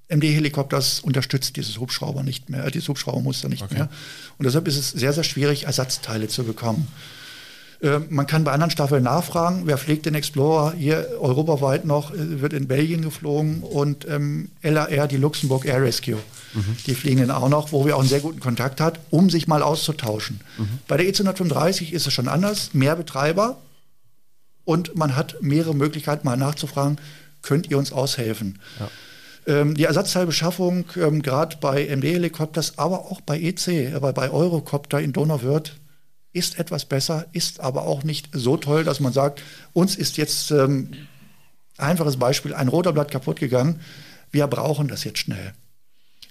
[0.08, 3.74] MD-Helikopters unterstützt dieses Hubschrauber nicht mehr, dieses Hubschraubermuster nicht okay.
[3.76, 3.90] mehr.
[4.38, 6.88] Und deshalb ist es sehr, sehr schwierig, Ersatzteile zu bekommen.
[7.82, 12.42] Äh, man kann bei anderen Staffeln nachfragen, wer fliegt den Explorer hier europaweit noch, äh,
[12.42, 16.18] wird in Belgien geflogen und ähm, LAR, die Luxemburg Air Rescue,
[16.54, 16.78] mhm.
[16.86, 19.48] die fliegen den auch noch, wo wir auch einen sehr guten Kontakt hat, um sich
[19.48, 20.40] mal auszutauschen.
[20.58, 20.80] Mhm.
[20.88, 23.58] Bei der EC135 ist es schon anders, mehr Betreiber
[24.64, 26.98] und man hat mehrere Möglichkeiten mal nachzufragen,
[27.46, 28.60] könnt ihr uns aushelfen?
[28.80, 28.90] Ja.
[29.48, 35.14] Ähm, die Ersatzteilbeschaffung, ähm, gerade bei MD-Helikopters, aber auch bei EC, äh, bei Eurocopter in
[35.14, 35.80] Donauwörth,
[36.34, 39.42] ist etwas besser, ist aber auch nicht so toll, dass man sagt,
[39.72, 40.92] uns ist jetzt ähm,
[41.78, 43.80] einfaches Beispiel ein Rotorblatt kaputt gegangen,
[44.32, 45.54] wir brauchen das jetzt schnell.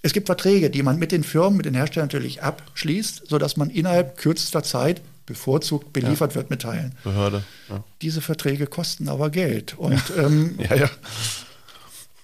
[0.03, 3.71] Es gibt Verträge, die man mit den Firmen, mit den Herstellern natürlich abschließt, sodass man
[3.71, 6.37] innerhalb kürzester Zeit bevorzugt beliefert ja.
[6.37, 6.95] wird mit Teilen.
[7.03, 7.45] Behörde.
[7.69, 7.85] Ja.
[8.03, 9.79] Diese Verträge kosten aber Geld.
[9.79, 10.27] Und ja.
[10.27, 10.59] Ähm,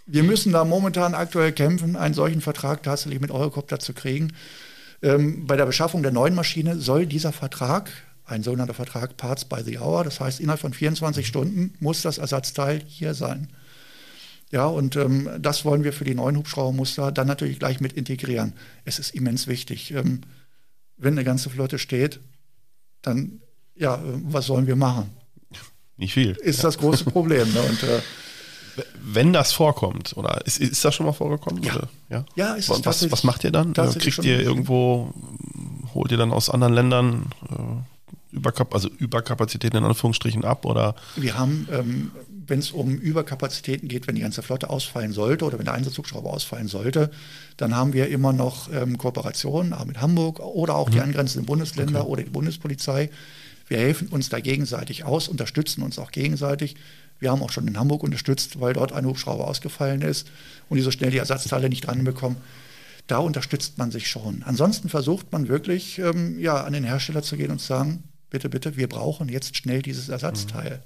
[0.07, 4.33] wir müssen da momentan aktuell kämpfen, einen solchen Vertrag tatsächlich mit Eurocopter zu kriegen.
[5.03, 7.91] Ähm, bei der Beschaffung der neuen Maschine soll dieser Vertrag,
[8.25, 12.19] ein sogenannter Vertrag Parts by the Hour, das heißt innerhalb von 24 Stunden muss das
[12.19, 13.49] Ersatzteil hier sein.
[14.51, 18.55] Ja, und ähm, das wollen wir für die neuen Hubschraubermuster dann natürlich gleich mit integrieren.
[18.85, 19.93] Es ist immens wichtig.
[19.93, 20.23] Ähm,
[20.97, 22.21] wenn eine ganze Flotte steht,
[23.03, 23.41] dann,
[23.75, 25.11] ja, äh, was sollen wir machen?
[25.97, 26.33] Nicht viel.
[26.33, 27.53] Ist das große Problem.
[27.53, 27.61] Ne?
[27.63, 28.01] Und, äh,
[29.03, 31.63] wenn das vorkommt, oder ist, ist das schon mal vorgekommen?
[31.63, 31.89] Ja, oder?
[32.09, 32.25] ja?
[32.35, 33.75] ja ist was, was, was macht ihr dann?
[33.75, 35.13] Kriegt ihr irgendwo,
[35.95, 40.65] holt ihr dann aus anderen Ländern äh, Überkap also Überkapazitäten in Anführungsstrichen ab?
[40.65, 40.95] Oder?
[41.17, 42.13] Wir haben, ähm,
[42.51, 46.31] wenn es um Überkapazitäten geht, wenn die ganze Flotte ausfallen sollte oder wenn der Einsatzhubschrauber
[46.33, 47.11] ausfallen sollte,
[47.57, 50.93] dann haben wir immer noch ähm, Kooperationen auch mit Hamburg oder auch mhm.
[50.93, 52.11] die angrenzenden Bundesländer okay.
[52.11, 53.11] oder die Bundespolizei.
[53.69, 56.75] Wir helfen uns da gegenseitig aus, unterstützen uns auch gegenseitig.
[57.21, 60.29] Wir haben auch schon in Hamburg unterstützt, weil dort ein Hubschrauber ausgefallen ist
[60.69, 62.39] und die so schnell die Ersatzteile nicht ranbekommen.
[63.07, 64.43] Da unterstützt man sich schon.
[64.43, 68.49] Ansonsten versucht man wirklich ähm, ja, an den Hersteller zu gehen und zu sagen, bitte,
[68.49, 70.83] bitte, wir brauchen jetzt schnell dieses Ersatzteil.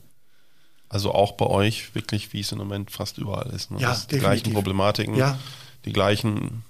[0.89, 3.71] Also auch bei euch wirklich, wie es im Moment fast überall ist.
[3.71, 3.81] Ne?
[3.81, 5.39] Ja, die gleichen Problematiken, ja.
[5.85, 6.63] die gleichen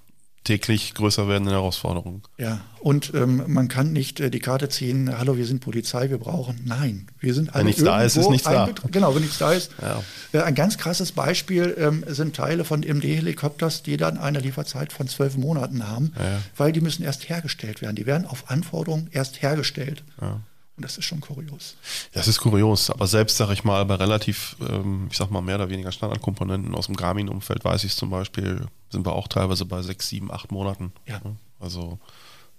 [0.45, 2.23] täglich größer werdenden Herausforderungen.
[2.37, 6.19] Ja, und ähm, man kann nicht äh, die Karte ziehen, hallo, wir sind Polizei, wir
[6.19, 6.61] brauchen.
[6.65, 8.69] Nein, wir sind alle Wenn nichts da ist, ist nichts da.
[8.91, 9.73] Genau, wenn nichts da ist.
[9.81, 10.03] Ja.
[10.33, 15.09] Äh, ein ganz krasses Beispiel ähm, sind Teile von MD-Helikopters, die dann eine Lieferzeit von
[15.09, 16.43] zwölf Monaten haben, ja.
[16.57, 17.97] weil die müssen erst hergestellt werden.
[17.97, 20.05] Die werden auf Anforderung erst hergestellt.
[20.21, 20.41] Ja.
[20.77, 21.77] Und das ist schon kurios.
[22.13, 25.55] Das ist kurios, aber selbst, sage ich mal, bei relativ, ähm, ich sag mal, mehr
[25.55, 29.83] oder weniger Standardkomponenten aus dem Garmin-Umfeld weiß ich zum Beispiel, sind wir auch teilweise bei
[29.83, 30.93] sechs, sieben, acht Monaten.
[31.07, 31.21] Ja.
[31.61, 32.01] Also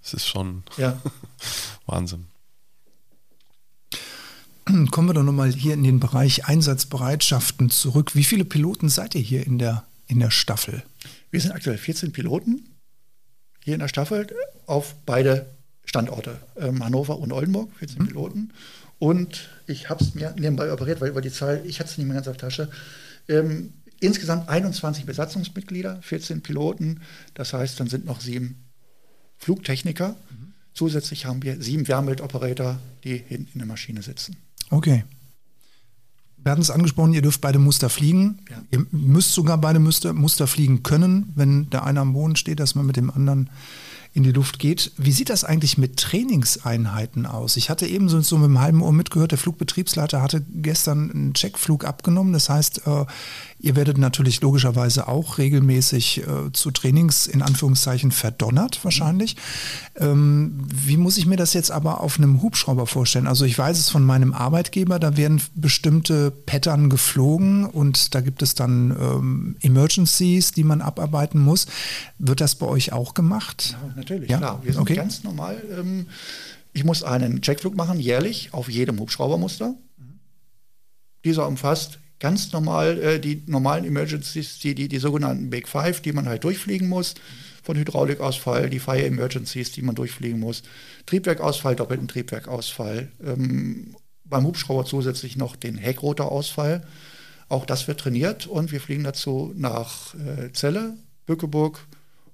[0.02, 1.02] es ist schon ja.
[1.86, 2.28] Wahnsinn.
[4.92, 8.16] Kommen wir doch nochmal hier in den Bereich Einsatzbereitschaften zurück.
[8.16, 10.84] Wie viele Piloten seid ihr hier in der, in der Staffel?
[11.32, 12.70] Wir sind aktuell 14 Piloten
[13.64, 14.28] hier in der Staffel
[14.68, 15.55] auf beide
[15.86, 18.08] Standorte, ähm, Hannover und Oldenburg, 14 mhm.
[18.08, 18.54] Piloten.
[19.00, 22.08] Und ich habe es mir nebenbei operiert, weil, weil die Zahl, ich hatte es nicht
[22.08, 22.70] mehr ganz auf Tasche.
[23.28, 27.02] Ähm, insgesamt 21 Besatzungsmitglieder, 14 Piloten.
[27.34, 28.64] Das heißt, dann sind noch sieben
[29.38, 30.10] Flugtechniker.
[30.10, 30.54] Mhm.
[30.74, 34.38] Zusätzlich haben wir sieben Wärmebildoperator, die hinten in der Maschine sitzen.
[34.70, 35.04] Okay.
[36.38, 38.40] Wir hatten es angesprochen, ihr dürft beide Muster fliegen.
[38.50, 38.62] Ja.
[38.70, 42.76] Ihr müsst sogar beide Muster, Muster fliegen können, wenn der eine am Boden steht, dass
[42.76, 43.50] man mit dem anderen
[44.16, 44.94] in die Luft geht.
[44.98, 47.58] Wie sieht das eigentlich mit Trainingseinheiten aus?
[47.58, 51.84] Ich hatte eben so, mit einem halben Ohr mitgehört, der Flugbetriebsleiter hatte gestern einen Checkflug
[51.84, 52.32] abgenommen.
[52.32, 53.06] Das heißt, äh,
[53.60, 59.38] ihr werdet natürlich logischerweise auch regelmäßig äh, zu Trainings in Anführungszeichen verdonnert wahrscheinlich.
[59.96, 63.28] Ähm, wie muss ich mir das jetzt aber auf einem Hubschrauber vorstellen?
[63.28, 68.42] Also ich weiß es von meinem Arbeitgeber, da werden bestimmte Pattern geflogen und da gibt
[68.42, 71.68] es dann ähm, Emergencies, die man abarbeiten muss.
[72.20, 73.78] Wird das bei euch auch gemacht?
[73.82, 74.38] Ja, natürlich, ja?
[74.38, 74.60] klar.
[74.64, 74.96] Wir sind okay.
[74.96, 75.62] ganz normal.
[75.78, 76.08] Ähm,
[76.74, 79.76] ich muss einen Checkflug machen, jährlich, auf jedem Hubschraubermuster.
[81.24, 86.12] Dieser umfasst ganz normal äh, die normalen Emergencies, die, die, die sogenannten Big Five, die
[86.12, 87.14] man halt durchfliegen muss.
[87.62, 90.64] Von Hydraulikausfall, die Fire Emergencies, die man durchfliegen muss.
[91.06, 93.10] Triebwerkausfall, doppelten Triebwerkausfall.
[93.24, 96.88] Ähm, beim Hubschrauber zusätzlich noch den Heckroterausfall.
[97.48, 100.96] Auch das wird trainiert und wir fliegen dazu nach äh, Celle,
[101.28, 101.86] Bückeburg,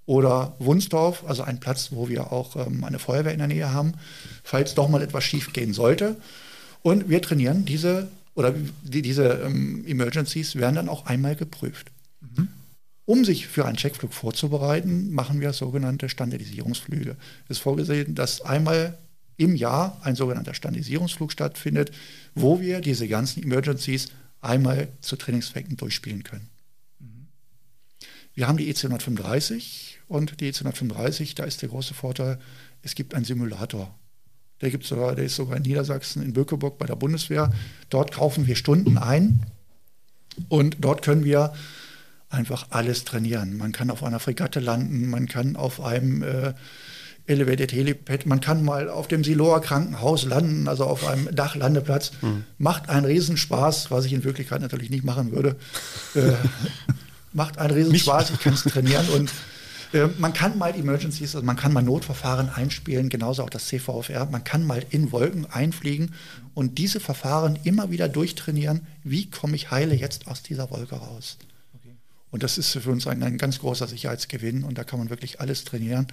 [0.06, 3.94] oder Wunsdorf, also ein Platz, wo wir auch ähm, eine Feuerwehr in der Nähe haben,
[4.44, 6.16] falls doch mal etwas schief gehen sollte.
[6.82, 8.54] Und wir trainieren diese oder
[8.84, 11.92] die, diese ähm, Emergencies werden dann auch einmal geprüft.
[12.22, 12.48] Mhm.
[13.06, 17.18] Um sich für einen Checkflug vorzubereiten, machen wir sogenannte Standardisierungsflüge.
[17.46, 18.98] Es ist vorgesehen, dass einmal
[19.38, 21.92] im Jahr ein sogenannter Standardisierungsflug stattfindet,
[22.36, 24.10] wo wir diese ganzen Emergencies
[24.40, 26.50] einmal zu Trainingszwecken durchspielen können.
[27.00, 27.28] Mhm.
[28.34, 32.40] Wir haben die EC 135 und die EC 135, da ist der große Vorteil,
[32.84, 33.94] es gibt einen Simulator.
[34.62, 37.52] Der, gibt's sogar, der ist sogar in Niedersachsen, in Bökeburg bei der Bundeswehr.
[37.90, 39.44] Dort kaufen wir Stunden ein
[40.50, 41.54] und dort können wir
[42.30, 43.58] einfach alles trainieren.
[43.58, 46.54] Man kann auf einer Fregatte landen, man kann auf einem äh,
[47.28, 52.12] Elevated Helipad, man kann mal auf dem Siloa Krankenhaus landen, also auf einem Dachlandeplatz.
[52.22, 52.44] Mhm.
[52.58, 55.56] Macht einen Riesenspaß, was ich in Wirklichkeit natürlich nicht machen würde.
[56.16, 56.34] äh,
[57.34, 59.32] macht einen Riesenspaß, ich kann es trainieren und
[59.94, 64.28] äh, man kann mal Emergencies, also man kann mal Notverfahren einspielen, genauso auch das CVFR.
[64.32, 66.14] Man kann mal in Wolken einfliegen
[66.54, 68.82] und diese Verfahren immer wieder durchtrainieren.
[69.04, 71.38] Wie komme ich heile jetzt aus dieser Wolke raus?
[71.76, 71.96] Okay.
[72.32, 75.40] Und das ist für uns ein, ein ganz großer Sicherheitsgewinn und da kann man wirklich
[75.40, 76.08] alles trainieren.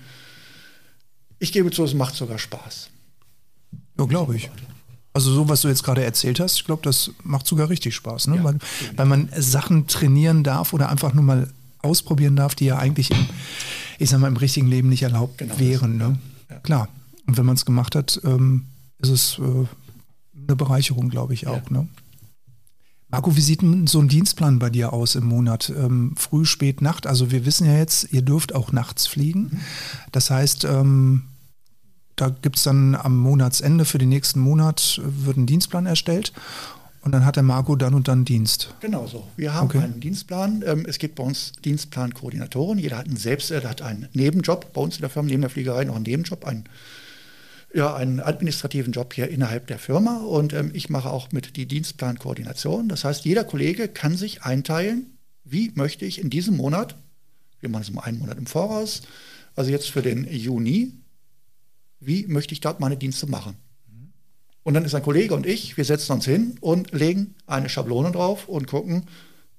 [1.39, 2.91] Ich gebe zu, es macht sogar Spaß.
[3.99, 4.51] Ja, glaube ich.
[5.13, 8.29] Also so, was du jetzt gerade erzählt hast, ich glaube, das macht sogar richtig Spaß,
[8.29, 8.37] ne?
[8.37, 8.59] Ja, weil,
[8.95, 11.49] weil, man Sachen trainieren darf oder einfach nur mal
[11.83, 13.27] ausprobieren darf, die ja eigentlich im,
[13.99, 15.97] ich sag mal, im richtigen Leben nicht erlaubt genau wären.
[15.97, 16.19] Ne?
[16.51, 16.59] Ja.
[16.61, 16.89] Klar.
[17.27, 18.65] Und wenn man es gemacht hat, ähm,
[18.99, 19.67] ist es äh,
[20.47, 21.71] eine Bereicherung, glaube ich, auch.
[21.71, 21.79] Ja.
[21.79, 21.89] Ne?
[23.11, 25.71] Marco, wie sieht denn so ein Dienstplan bei dir aus im Monat?
[25.71, 27.07] Ähm, früh, spät, Nacht?
[27.07, 29.61] Also wir wissen ja jetzt, ihr dürft auch nachts fliegen.
[30.13, 31.23] Das heißt, ähm,
[32.17, 36.33] da gibt es dann am Monatsende für den nächsten Monat äh, wird ein Dienstplan erstellt
[37.03, 38.75] und dann hat der Marco dann und dann Dienst.
[38.81, 39.27] Genau so.
[39.37, 39.79] Wir haben okay.
[39.79, 40.65] einen Dienstplan.
[40.67, 42.79] Ähm, es gibt bei uns Dienstplankoordinatoren.
[42.79, 45.51] Jeder hat einen selbst, äh, hat einen Nebenjob bei uns in der Firma, neben der
[45.51, 46.65] Fliegerei noch einen Nebenjob, einen,
[47.73, 50.19] ja, einen administrativen Job hier innerhalb der Firma.
[50.19, 52.89] Und ähm, ich mache auch mit die Dienstplankoordination.
[52.89, 56.97] Das heißt, jeder Kollege kann sich einteilen, wie möchte ich in diesem Monat,
[57.61, 59.03] wir machen es um einen Monat im Voraus,
[59.57, 60.93] also jetzt für den Juni,
[62.01, 63.57] wie möchte ich dort meine Dienste machen.
[64.63, 68.13] Und dann ist ein Kollege und ich, wir setzen uns hin und legen eine Schablone
[68.13, 69.07] drauf und gucken,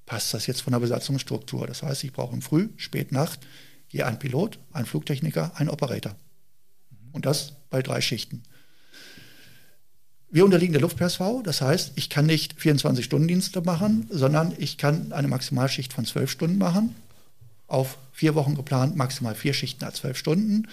[0.06, 1.66] passt das jetzt von der Besatzungsstruktur.
[1.66, 3.40] Das heißt, ich brauche im Früh, Spät, Nacht
[3.90, 6.14] hier einen Pilot, einen Flugtechniker, einen Operator.
[7.12, 8.44] Und das bei drei Schichten.
[10.30, 15.26] Wir unterliegen der Luft-PSV, das heißt, ich kann nicht 24-Stunden-Dienste machen, sondern ich kann eine
[15.26, 16.94] Maximalschicht von zwölf Stunden machen.
[17.70, 20.66] Auf vier Wochen geplant, maximal vier Schichten als zwölf Stunden.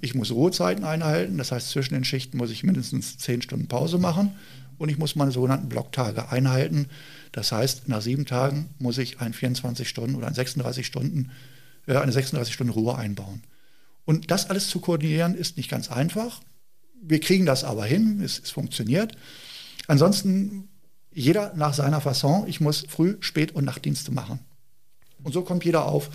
[0.00, 3.98] Ich muss Ruhezeiten einhalten, das heißt zwischen den Schichten muss ich mindestens zehn Stunden Pause
[3.98, 4.36] machen
[4.78, 6.88] und ich muss meine sogenannten Blocktage einhalten.
[7.32, 11.30] Das heißt, nach sieben Tagen muss ich ein 24 Stunden oder ein 36 Stunden,
[11.86, 13.42] äh, eine 36 Stunden Ruhe einbauen.
[14.04, 16.40] Und das alles zu koordinieren ist nicht ganz einfach.
[17.02, 19.16] Wir kriegen das aber hin, es, es funktioniert.
[19.88, 20.68] Ansonsten
[21.14, 22.46] jeder nach seiner Fasson.
[22.48, 24.40] Ich muss Früh-, Spät- und Nachtdienste machen.
[25.22, 26.10] Und so kommt jeder auf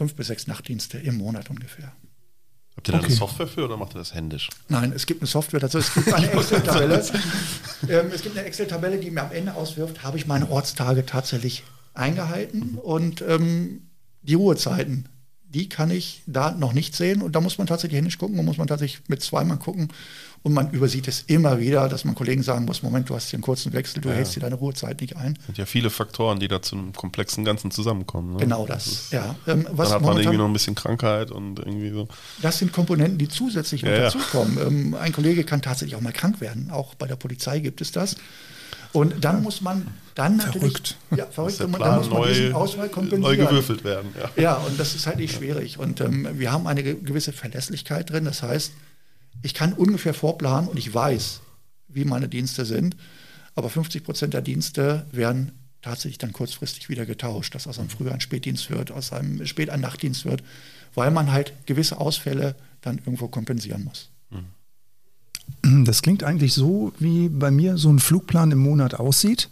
[0.00, 1.92] fünf bis sechs Nachtdienste im Monat ungefähr.
[2.74, 3.08] Habt ihr da okay.
[3.08, 4.48] eine Software für oder macht ihr das händisch?
[4.70, 5.76] Nein, es gibt eine Software dazu.
[5.76, 7.04] Es gibt eine Excel-Tabelle.
[7.86, 11.64] ähm, es gibt eine Excel-Tabelle, die mir am Ende auswirft, habe ich meine Ortstage tatsächlich
[11.92, 13.90] eingehalten und ähm,
[14.22, 15.09] die Ruhezeiten,
[15.52, 18.44] die kann ich da noch nicht sehen und da muss man tatsächlich händisch gucken und
[18.44, 19.88] muss man tatsächlich mit zweimal gucken
[20.42, 23.36] und man übersieht es immer wieder, dass man Kollegen sagen muss, Moment, du hast hier
[23.36, 24.14] einen kurzen Wechsel, du ja.
[24.14, 25.36] hältst dir deine Ruhezeit nicht ein.
[25.38, 28.34] Es sind ja viele Faktoren, die da zu einem komplexen Ganzen zusammenkommen.
[28.34, 28.38] Ne?
[28.38, 29.36] Genau das, das ist, ja.
[29.46, 32.08] Ähm, dann hat man irgendwie noch ein bisschen Krankheit und irgendwie so.
[32.40, 34.58] Das sind Komponenten, die zusätzlich ja, dazukommen.
[34.66, 36.70] Ähm, ein Kollege kann tatsächlich auch mal krank werden.
[36.70, 38.16] Auch bei der Polizei gibt es das.
[38.92, 40.96] Und dann muss man dann verrückt.
[41.16, 41.60] Ja, verrückt.
[41.60, 43.22] Und dann muss man neu, diesen Auswahl kompensieren.
[43.22, 44.12] Neu gewürfelt werden.
[44.18, 45.78] Ja, ja und das ist halt nicht schwierig.
[45.78, 48.24] Und ähm, wir haben eine gewisse Verlässlichkeit drin.
[48.24, 48.72] Das heißt,
[49.42, 51.40] ich kann ungefähr vorplanen und ich weiß,
[51.88, 52.96] wie meine Dienste sind.
[53.54, 58.10] Aber 50 Prozent der Dienste werden tatsächlich dann kurzfristig wieder getauscht, dass aus einem Früh-
[58.10, 60.42] ein Spätdienst wird, aus einem Spät- ein Nachtdienst wird,
[60.94, 64.09] weil man halt gewisse Ausfälle dann irgendwo kompensieren muss.
[65.62, 69.48] Das klingt eigentlich so, wie bei mir so ein Flugplan im Monat aussieht.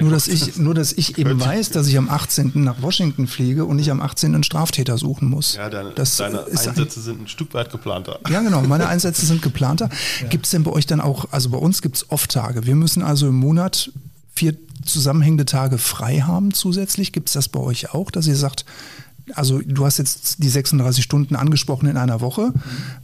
[0.00, 2.52] Nur dass ich, nur dass ich eben weiß, dass ich am 18.
[2.54, 4.34] nach Washington fliege und nicht am 18.
[4.34, 5.56] einen Straftäter suchen muss.
[5.56, 8.18] Ja, deine, das deine Einsätze ein, sind ein Stück weit geplanter.
[8.30, 9.88] Ja, genau, meine Einsätze sind geplanter.
[10.20, 10.28] Ja.
[10.28, 12.66] Gibt es denn bei euch dann auch, also bei uns gibt es Off-Tage.
[12.66, 13.90] Wir müssen also im Monat
[14.34, 17.12] vier zusammenhängende Tage frei haben zusätzlich.
[17.12, 18.64] Gibt es das bei euch auch, dass ihr sagt,
[19.34, 22.52] also du hast jetzt die 36 Stunden angesprochen in einer Woche,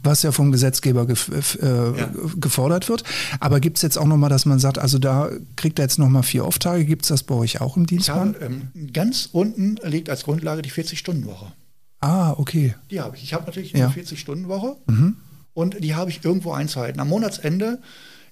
[0.03, 1.29] was ja vom Gesetzgeber gef
[1.61, 2.09] äh, ja.
[2.35, 3.03] gefordert wird.
[3.39, 6.23] Aber gibt es jetzt auch nochmal, dass man sagt, also da kriegt er jetzt nochmal
[6.23, 6.85] vier Off-Tage.
[6.85, 8.35] Gibt es das bei euch auch im Dienstplan?
[8.35, 11.53] Habe, ähm, ganz unten liegt als Grundlage die 40-Stunden-Woche.
[12.01, 12.75] Ah, okay.
[12.91, 13.23] Die habe ich.
[13.23, 13.89] Ich habe natürlich eine ja.
[13.89, 15.17] 40-Stunden-Woche mhm.
[15.53, 16.99] und die habe ich irgendwo einzuhalten.
[16.99, 17.79] Am Monatsende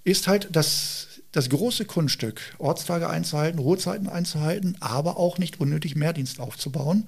[0.04, 6.40] ist halt das, das große Kunststück, Ortstage einzuhalten, Ruhezeiten einzuhalten, aber auch nicht unnötig Mehrdienst
[6.40, 7.08] aufzubauen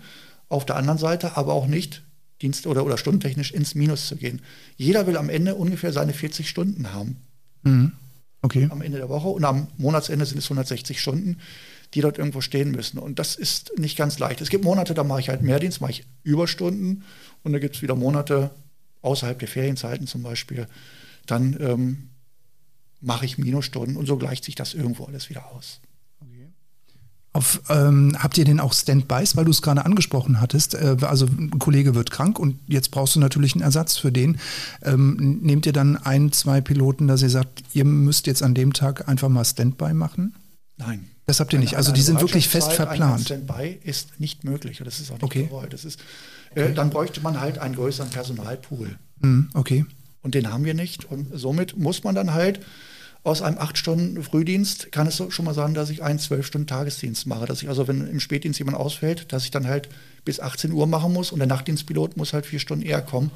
[0.49, 2.03] auf der anderen Seite aber auch nicht
[2.41, 4.41] dienst- oder, oder stundentechnisch ins Minus zu gehen.
[4.77, 7.17] Jeder will am Ende ungefähr seine 40 Stunden haben.
[7.63, 7.91] Mhm.
[8.41, 8.67] Okay.
[8.71, 11.37] Am Ende der Woche und am Monatsende sind es 160 Stunden,
[11.93, 12.97] die dort irgendwo stehen müssen.
[12.97, 14.39] Und das ist nicht ganz leicht.
[14.41, 17.03] Es gibt Monate, da mache ich halt Mehrdienst, mache ich Überstunden
[17.43, 18.51] und da gibt es wieder Monate
[19.01, 20.67] außerhalb der Ferienzeiten zum Beispiel.
[21.25, 22.09] Dann ähm,
[23.01, 25.81] mache ich Minusstunden und so gleicht sich das irgendwo alles wieder aus.
[27.31, 30.73] Auf, ähm, habt ihr denn auch Standbys, weil du es gerade angesprochen hattest?
[30.73, 34.39] Äh, also ein Kollege wird krank und jetzt brauchst du natürlich einen Ersatz für den.
[34.81, 38.73] Ähm, nehmt ihr dann ein, zwei Piloten, dass ihr sagt, ihr müsst jetzt an dem
[38.73, 40.35] Tag einfach mal Standby machen?
[40.77, 41.07] Nein.
[41.27, 41.77] Das habt ihr nicht.
[41.77, 43.21] Also die sind wirklich fest verplant.
[43.21, 44.81] Standby ist nicht möglich.
[44.83, 45.43] Das ist auch nicht okay.
[45.43, 45.71] gewollt.
[45.71, 45.99] Das ist,
[46.55, 46.73] äh, okay.
[46.73, 48.97] Dann bräuchte man halt einen größeren Personalpool.
[49.19, 49.85] Mm, okay.
[50.23, 51.05] Und den haben wir nicht.
[51.05, 52.61] Und somit muss man dann halt
[53.23, 57.45] aus einem 8-Stunden-Frühdienst kann es schon mal sein, dass ich einen 12-Stunden-Tagesdienst mache.
[57.45, 59.89] Dass ich also, wenn im Spätdienst jemand ausfällt, dass ich dann halt
[60.23, 63.31] bis 18 Uhr machen muss und der Nachtdienstpilot muss halt vier Stunden eher kommen,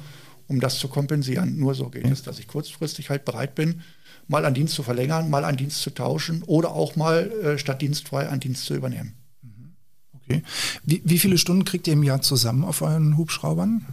[0.48, 1.58] um das zu kompensieren.
[1.58, 3.82] Nur so geht es, dass ich kurzfristig halt bereit bin,
[4.26, 7.82] mal einen Dienst zu verlängern, mal einen Dienst zu tauschen oder auch mal äh, statt
[7.82, 9.14] dienstfrei einen Dienst zu übernehmen.
[9.42, 9.74] Mhm.
[10.14, 10.42] Okay.
[10.84, 13.84] Wie, wie viele Stunden kriegt ihr im Jahr zusammen auf euren Hubschraubern?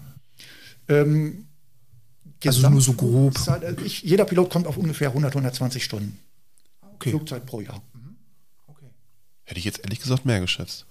[0.87, 1.47] Ähm,
[2.49, 3.35] also nur so grob.
[3.47, 6.17] Also ich, jeder Pilot kommt auf ungefähr 100, 120 Stunden
[7.01, 7.09] okay.
[7.09, 7.81] Flugzeit pro Jahr.
[7.93, 8.15] Mhm.
[8.67, 8.85] Okay.
[9.45, 10.85] Hätte ich jetzt ehrlich gesagt mehr geschätzt.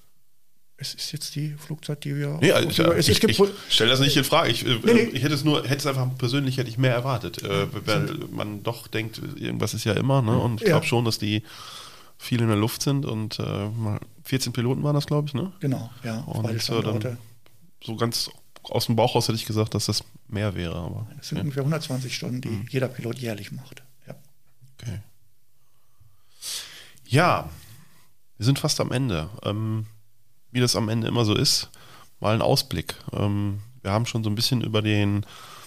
[0.76, 2.38] Es ist jetzt die Flugzeit, die wir.
[2.40, 4.50] Nee, also, es, ich, es gibt ich stelle das nicht in Frage.
[4.50, 5.00] Ich, äh, Nee, nee.
[5.12, 8.62] ich hätte es nur, hätte es einfach persönlich hätte ich mehr erwartet, äh, weil man
[8.62, 10.38] doch denkt, irgendwas ist ja immer, ne?
[10.38, 10.74] Und ich Ja.
[10.74, 11.42] glaube schon, dass die
[12.16, 15.52] viel in der Luft sind und äh, mal 14 Piloten waren das, glaube ich, ne?
[15.60, 16.20] genau, ja.
[16.20, 17.18] Und äh, dann
[17.82, 18.30] so ganz
[18.62, 20.02] aus dem Bauch raus hätte ich gesagt, dass das
[20.32, 22.66] mehr wäre, aber Das sind ja, ungefähr 120 Stunden, die Mhm.
[22.70, 23.82] jeder Pilot jährlich macht.
[24.06, 24.14] Ja.
[24.78, 25.00] okay.
[27.06, 27.48] Ja,
[28.36, 29.28] wir sind fast am Ende.
[29.44, 29.86] Ähm,
[30.52, 31.70] wie das am Ende immer so ist,
[32.20, 32.94] mal ein Ausblick.
[33.12, 35.24] Ähm, wir haben schon so ein bisschen über den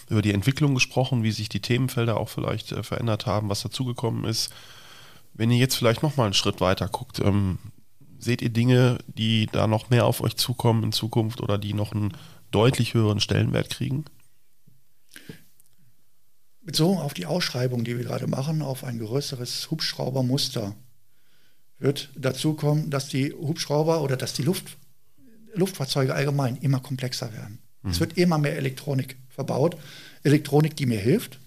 [0.09, 4.25] über die Entwicklung gesprochen, wie sich die Themenfelder auch vielleicht äh, verändert haben, was dazugekommen
[4.25, 4.53] ist.
[5.33, 7.57] Wenn ihr jetzt vielleicht noch mal einen Schritt weiter guckt, ähm,
[8.19, 11.93] seht ihr Dinge, die da noch mehr auf euch zukommen in Zukunft oder die noch
[11.93, 12.15] einen
[12.51, 14.05] deutlich höheren Stellenwert kriegen?
[16.61, 20.75] Bezogen auf die Ausschreibung, die wir gerade machen, auf ein größeres Hubschraubermuster,
[21.77, 24.77] wird dazu kommen, dass die Hubschrauber oder dass die Luft,
[25.53, 27.59] Luftfahrzeuge allgemein immer komplexer werden.
[27.85, 29.75] Es wird immer mehr Elektronik verbaut.
[30.23, 31.39] Elektronik, die mir hilft.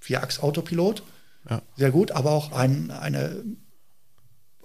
[0.00, 1.02] Vierachs-Autopilot,
[1.50, 1.60] Ja.
[1.76, 3.44] sehr gut, aber auch ein, eine,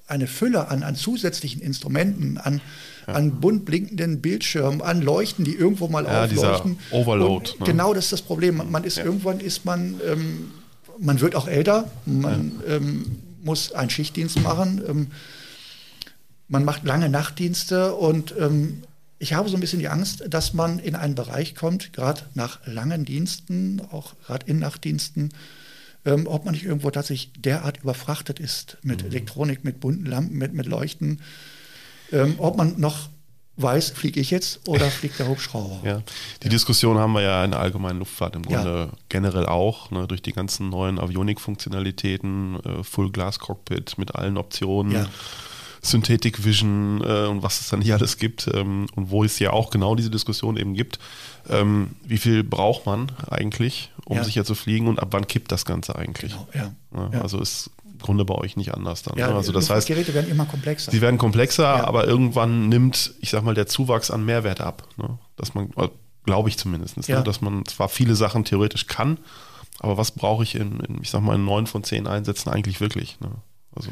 [0.08, 2.62] eine Fülle an, an zusätzlichen Instrumenten, an,
[3.08, 6.78] an bunt blinkenden Bildschirmen, an Leuchten, die irgendwo mal Ja, aufleuchten.
[6.92, 7.66] Overload, ne?
[7.66, 8.58] Genau das ist das Problem.
[8.58, 9.06] Man- Man ist Ja.
[9.06, 10.52] irgendwann ist man, ähm,
[11.00, 13.06] man wird auch älter, man ähm,
[13.44, 15.08] muss einen Schichtdienst machen, ähm,
[16.48, 18.84] man macht lange Nachtdienste und ähm,
[19.20, 22.60] ich habe so ein bisschen die Angst, dass man in einen Bereich kommt, gerade nach
[22.68, 25.30] langen Diensten, auch gerade in Nachtdiensten,
[26.06, 29.10] ähm, ob man nicht irgendwo tatsächlich derart überfrachtet ist mit Mhm.
[29.10, 31.22] Elektronik, mit bunten Lampen, mit, mit Leuchten,
[32.14, 33.10] ähm, ob man noch
[33.58, 35.80] weiß, fliege ich jetzt oder fliegt der Hubschrauber.
[35.88, 36.02] Ja,
[36.42, 38.64] die Diskussion haben wir ja in der allgemeinen Luftfahrt im Ja.
[38.64, 44.38] Grunde generell auch, ne, durch die ganzen neuen Avionik-Funktionalitäten, äh, Full Glass Cockpit mit allen
[44.38, 45.06] Optionen, Ja.
[45.86, 49.52] Synthetic Vision äh, und was es dann hier alles gibt ähm, und wo es ja
[49.52, 50.98] auch genau diese Diskussion eben gibt.
[51.50, 54.24] Ähm, wie viel braucht man eigentlich, um Ja.
[54.24, 56.32] sicher zu fliegen und ab wann kippt das Ganze eigentlich?
[56.32, 56.72] Genau, ja.
[56.96, 57.22] Ja, Ja.
[57.22, 59.18] Also ist im Grunde bei euch nicht anders dann.
[59.18, 59.36] Ja, ne?
[59.36, 60.92] Also das heißt, Geräte werden immer komplexer.
[60.92, 61.84] Sie werden komplexer, Ja.
[61.88, 64.88] aber irgendwann nimmt, ich sag mal, der Zuwachs an Mehrwert ab.
[64.98, 65.18] Ne?
[65.36, 65.72] Dass man,
[66.26, 67.18] glaube ich zumindest, Ja.
[67.18, 67.24] ne?
[67.24, 69.18] dass man zwar viele Sachen theoretisch kann,
[69.80, 72.80] aber was brauche ich in, in, ich sag mal, in neun von zehn Einsätzen eigentlich
[72.80, 73.20] wirklich?
[73.20, 73.30] Ne?
[73.76, 73.90] Also,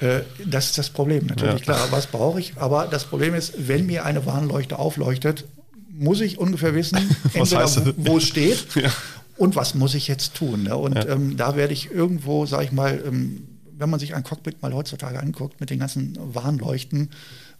[0.00, 1.74] Äh, Das ist das Problem, natürlich, Ja.
[1.74, 1.86] klar.
[1.92, 2.54] Was brauche ich?
[2.56, 5.44] Aber das Problem ist, wenn mir eine Warnleuchte aufleuchtet,
[5.90, 6.96] muss ich ungefähr wissen,
[7.34, 8.90] entweder wo es steht Ja.
[9.36, 10.62] und was muss ich jetzt tun.
[10.62, 10.74] Ne?
[10.76, 11.06] Und Ja.
[11.08, 13.46] ähm, da werde ich irgendwo, sage ich mal, ähm,
[13.80, 17.10] wenn man sich ein Cockpit mal heutzutage anguckt mit den ganzen Warnleuchten,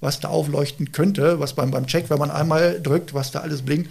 [0.00, 3.62] was da aufleuchten könnte, was beim, beim Check, wenn man einmal drückt, was da alles
[3.62, 3.90] blinkt,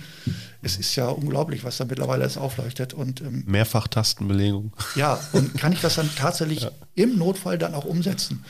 [0.62, 2.94] es ist ja unglaublich, was da mittlerweile alles aufleuchtet.
[2.94, 4.74] Und ähm, Mehrfach-Tastenbelegung.
[4.96, 8.44] ja, und kann ich das dann tatsächlich im Notfall dann auch umsetzen?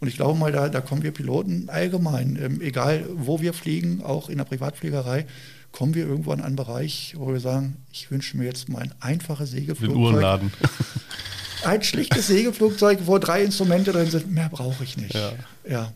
[0.00, 4.02] Und ich glaube mal, da, da kommen wir Piloten allgemein, ähm, egal wo wir fliegen,
[4.02, 5.26] auch in der Privatfliegerei,
[5.72, 8.94] kommen wir irgendwo an einen Bereich, wo wir sagen, ich wünsche mir jetzt mal ein
[9.00, 9.98] einfaches Den Segelflugzeug.
[9.98, 10.52] Uhrenladen.
[11.66, 15.14] Ein schlichtes Segelflugzeug, wo drei Instrumente drin sind, mehr brauche ich nicht.
[15.14, 15.32] Ja.
[15.68, 15.92] ja.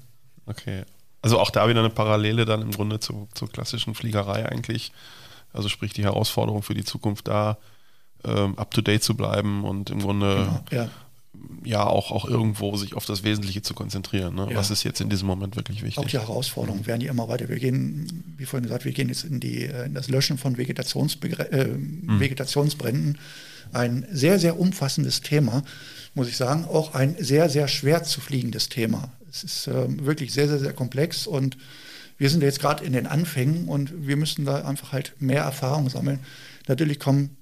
[0.47, 0.85] Okay.
[1.23, 4.93] Also auch da wieder eine Parallele dann im Grunde zu, zur klassischen Fliegerei eigentlich.
[5.53, 7.59] Also sprich die Herausforderung für die Zukunft da,
[8.25, 10.91] ähm, up-to-date zu bleiben und im Grunde Genau, ja.
[11.65, 14.35] ja auch, auch irgendwo sich auf das Wesentliche zu konzentrieren.
[14.35, 14.49] Ne?
[14.51, 14.57] Ja.
[14.57, 16.07] Was ist jetzt in diesem Moment wirklich Auch wichtig?
[16.07, 17.49] die Herausforderungen werden ja immer weiter.
[17.49, 20.59] Wir gehen, wie vorhin gesagt, wir gehen jetzt in, die, äh, in das Löschen von
[20.59, 23.19] Vegetationsbegre äh, Vegetationsbränden.
[23.73, 25.63] Ein sehr, sehr umfassendes Thema,
[26.15, 26.65] muss ich sagen.
[26.65, 29.13] Auch ein sehr, sehr schwer zu fliegendes Thema.
[29.31, 31.57] Es ist ähm, wirklich sehr, sehr, sehr komplex und
[32.19, 35.89] wir sind jetzt gerade in den Anfängen und wir müssen da einfach halt mehr Erfahrung
[35.89, 36.21] sammeln.
[36.69, 37.37] Natürlich kommen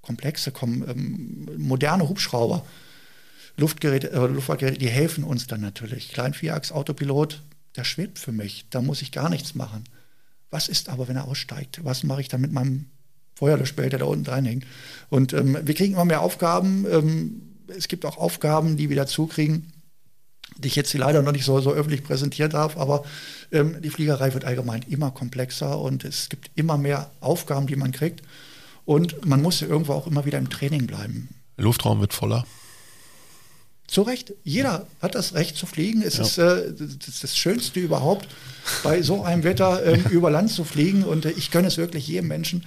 [0.00, 2.64] komplexe, kommen ähm, moderne Hubschrauber,
[3.56, 6.12] Luftgeräte, äh, Luftfahrtgeräte, die helfen uns dann natürlich.
[6.12, 7.42] Klein Vierachs-Autopilot,
[7.76, 9.84] der schwebt für mich, da muss ich gar nichts machen.
[10.50, 11.84] Was ist aber, wenn er aussteigt?
[11.84, 12.86] Was mache ich dann mit meinem
[13.34, 14.64] Feuerlöschbehälter, der da unten dranhängt?
[15.08, 16.86] Und ähm, wir kriegen immer mehr Aufgaben.
[16.90, 17.42] Ähm,
[17.76, 19.72] es gibt auch Aufgaben, die wir dazu kriegen,
[20.58, 23.04] die ich jetzt leider noch nicht so, so öffentlich präsentieren darf, aber
[23.50, 27.92] ähm, die Fliegerei wird allgemein immer komplexer und es gibt immer mehr Aufgaben, die man
[27.92, 28.22] kriegt.
[28.84, 31.28] Und man muss ja irgendwo auch immer wieder im Training bleiben.
[31.56, 32.44] Luftraum wird voller.
[33.86, 34.32] Zu Recht.
[34.42, 36.02] Jeder hat das Recht zu fliegen.
[36.02, 38.26] Es ist äh, das, das Schönste überhaupt,
[38.82, 41.04] bei so einem Wetter ähm, über Land zu fliegen.
[41.04, 42.64] Und äh, ich gönne es wirklich jedem Menschen.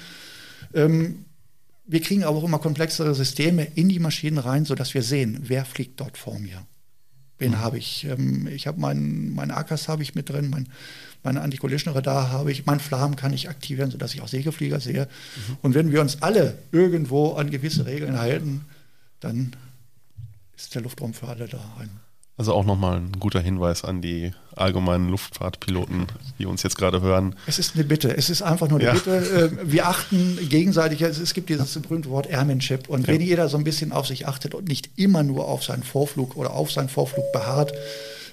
[0.76, 1.26] Ähm,
[1.88, 5.66] wir kriegen aber auch immer komplexere Systeme in die Maschinen rein, sodass wir sehen, wer
[5.66, 6.66] fliegt dort vor mir.
[7.38, 8.06] Wen habe ich?
[8.06, 10.70] Ähm, ich habe meinen mein AKAS habe ich mit drin, mein,
[11.24, 15.08] meine Anti-Collision-Radar habe ich, mein Flam kann ich aktivieren, sodass ich auch Segelflieger sehe.
[15.62, 18.66] Und wenn wir uns alle irgendwo an gewisse Regeln halten,
[19.20, 19.56] dann
[20.56, 21.60] ist der Luftraum für alle da.
[21.80, 21.90] Ein
[22.38, 26.08] Also auch nochmal ein guter Hinweis an die allgemeinen Luftfahrtpiloten,
[26.38, 27.36] die uns jetzt gerade hören.
[27.48, 28.94] Es ist eine Bitte, es ist einfach nur eine ja.
[28.94, 29.52] Bitte.
[29.62, 33.14] Äh, wir achten gegenseitig, es gibt dieses berühmte Wort Airmanship und ja.
[33.14, 36.36] wenn jeder so ein bisschen auf sich achtet und nicht immer nur auf seinen Vorflug
[36.36, 37.72] oder auf seinen Vorflug beharrt,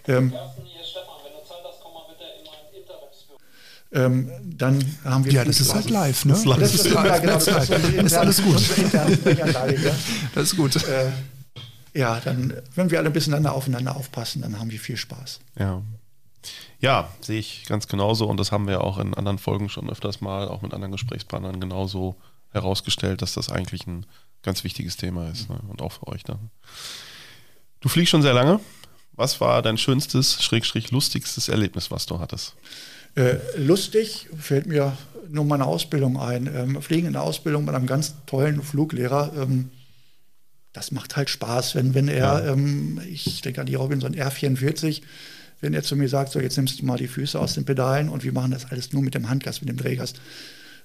[0.09, 0.33] ähm,
[3.95, 5.33] ähm, dann haben wir.
[5.33, 6.33] Ja, das ist halt live, ne?
[6.33, 7.07] Das, das ist, live.
[7.07, 8.57] Ja, genau, das, das, ist, ist alles gut.
[10.35, 10.77] Das ist gut.
[10.77, 11.11] Äh,
[11.95, 15.41] ja, dann, wenn wir alle ein bisschen aufeinander aufpassen, dann haben wir viel Spaß.
[15.59, 15.83] Ja.
[16.81, 20.21] Ja, sehe ich ganz genauso und das haben wir auch in anderen Folgen schon öfters
[20.21, 22.17] mal, auch mit anderen Gesprächspartnern genauso
[22.51, 24.07] herausgestellt, dass das eigentlich ein
[24.43, 25.61] ganz wichtiges Thema ist ne?
[25.69, 26.51] und auch für euch dann.
[27.81, 28.61] Du fliegst schon sehr lange.
[29.13, 32.55] Was war dein schönstes, schrägstrich lustigstes Erlebnis, was du hattest?
[33.15, 34.97] Äh, lustig fällt mir
[35.29, 36.47] nur meine Ausbildung ein.
[36.47, 39.33] Ähm, Fliegen in der Ausbildung mit einem ganz tollen Fluglehrer.
[39.37, 39.71] Ähm,
[40.73, 42.53] das macht halt Spaß, wenn, wenn er, ja.
[42.53, 45.03] ähm, ich denke an die Robinson R44,
[45.61, 48.09] wenn er zu mir sagt, so jetzt nimmst du mal die Füße aus den Pedalen
[48.09, 50.15] und wir machen das alles nur mit dem Handgas, mit dem Drehgas.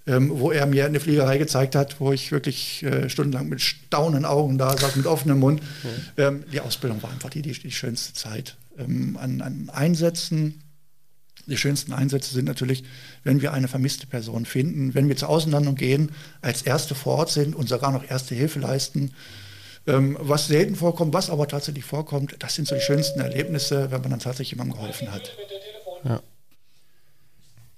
[0.05, 4.23] Ähm, wo er mir eine Fliegerei gezeigt hat, wo ich wirklich äh, stundenlang mit staunenden
[4.23, 5.61] Augen da saß, mit offenem Mund.
[6.15, 6.29] Ja.
[6.29, 8.55] Ähm, die Ausbildung war einfach die, die, die schönste Zeit.
[8.77, 10.61] Ähm, an, an Einsätzen,
[11.45, 12.85] die schönsten Einsätze sind natürlich,
[13.25, 16.11] wenn wir eine vermisste Person finden, wenn wir zur Außenlandung gehen,
[16.41, 19.11] als Erste vor Ort sind und sogar noch Erste Hilfe leisten.
[19.87, 24.01] Ähm, was selten vorkommt, was aber tatsächlich vorkommt, das sind so die schönsten Erlebnisse, wenn
[24.01, 25.33] man dann tatsächlich jemandem geholfen hat.
[26.03, 26.21] Ja.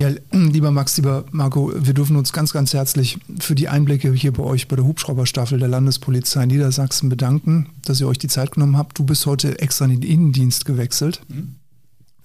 [0.01, 4.32] Ja, lieber Max, lieber Marco, wir dürfen uns ganz, ganz herzlich für die Einblicke hier
[4.32, 8.78] bei euch bei der Hubschrauberstaffel der Landespolizei Niedersachsen bedanken, dass ihr euch die Zeit genommen
[8.78, 8.97] habt.
[8.97, 11.20] Du bist heute extra in den Innendienst gewechselt.
[11.28, 11.55] Mhm.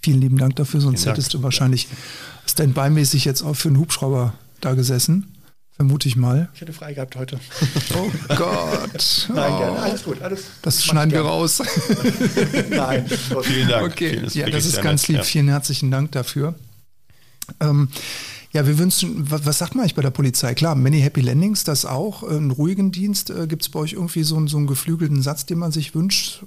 [0.02, 1.40] Vielen lieben Dank dafür, sonst Vielen hättest Dank.
[1.40, 1.88] du wahrscheinlich
[2.46, 5.33] standby-mäßig jetzt auch für einen Hubschrauber da gesessen.
[5.76, 6.48] Vermute ich mal.
[6.54, 7.40] Ich hätte frei gehabt heute.
[7.96, 9.28] Oh Gott.
[9.34, 9.58] Nein, oh.
[9.58, 9.78] gerne.
[9.80, 10.22] Alles gut.
[10.22, 11.60] Alles, das schneiden wir raus.
[12.70, 13.06] Nein.
[13.42, 13.92] Vielen Dank.
[13.92, 14.22] Okay.
[14.34, 15.18] ja, das ist ganz lieb.
[15.18, 15.22] Ja.
[15.24, 16.54] Vielen herzlichen Dank dafür.
[17.58, 17.88] Ähm,
[18.52, 20.54] ja, wir wünschen, was, was, sagt man eigentlich bei der Polizei?
[20.54, 22.22] Klar, Many Happy Landings, das auch.
[22.22, 23.30] Einen ruhigen Dienst.
[23.30, 26.44] Äh, Gibt es bei euch irgendwie so, so einen geflügelten Satz, den man sich wünscht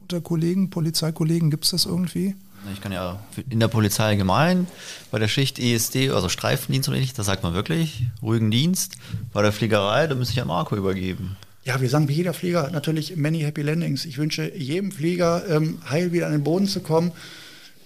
[0.00, 1.50] unter Kollegen, Polizeikollegen?
[1.50, 2.34] Gibt es das irgendwie?
[2.72, 4.66] Ich kann ja in der Polizei allgemein,
[5.10, 8.94] bei der Schicht ESD, also Streifendienst oder nicht, da sagt man wirklich, ruhigen Dienst.
[9.32, 11.36] Bei der Fliegerei, da müsste ich ja Marco übergeben.
[11.64, 14.04] Ja, wir sagen wie jeder Flieger natürlich many happy landings.
[14.04, 17.12] Ich wünsche jedem Flieger ähm, heil wieder an den Boden zu kommen.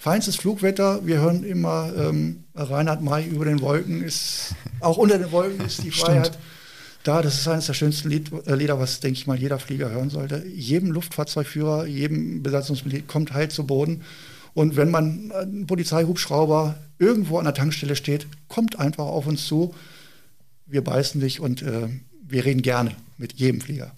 [0.01, 5.33] Feinstes Flugwetter, wir hören immer ähm, Reinhard May über den Wolken, ist auch unter den
[5.33, 6.39] Wolken ist die Freiheit.
[7.05, 9.91] Da, das ist eines der schönsten Lied, äh, Lieder, was, denke ich mal, jeder Flieger
[9.91, 10.45] hören sollte.
[10.47, 14.03] Jedem Luftfahrzeugführer, jedem Besatzungsmitglied kommt heil zu Boden.
[14.59, 19.47] Und wenn man äh, ein Polizeihubschrauber irgendwo an der Tankstelle steht, kommt einfach auf uns
[19.47, 19.73] zu.
[20.67, 21.89] Wir beißen dich und äh,
[22.27, 23.93] wir reden gerne mit jedem Flieger.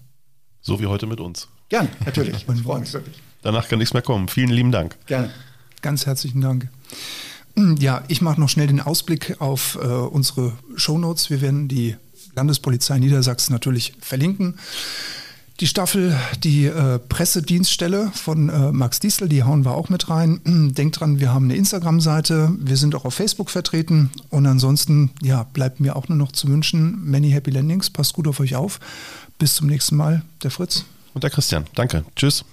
[0.61, 1.47] So wie heute mit uns.
[1.69, 2.45] Gerne, natürlich.
[2.55, 3.15] Ich freue mich wirklich.
[3.41, 4.27] Danach kann nichts mehr kommen.
[4.27, 4.95] Vielen lieben Dank.
[5.07, 5.31] Gerne.
[5.81, 6.69] Ganz herzlichen Dank.
[7.79, 11.31] Ja, ich mache noch schnell den Ausblick auf äh, unsere Shownotes.
[11.31, 11.95] Wir werden die
[12.35, 14.59] Landespolizei Niedersachsen natürlich verlinken.
[15.59, 20.41] Die Staffel, die äh, Pressedienststelle von äh, Max Diesel, die hauen wir auch mit rein.
[20.75, 25.43] Denkt dran, wir haben eine Instagram-Seite, wir sind auch auf Facebook vertreten und ansonsten, ja,
[25.53, 28.79] bleibt mir auch nur noch zu wünschen, many happy landings, passt gut auf euch auf.
[29.37, 30.85] Bis zum nächsten Mal, der Fritz.
[31.13, 31.65] Und der Christian.
[31.75, 32.05] Danke.
[32.15, 32.43] Tschüss.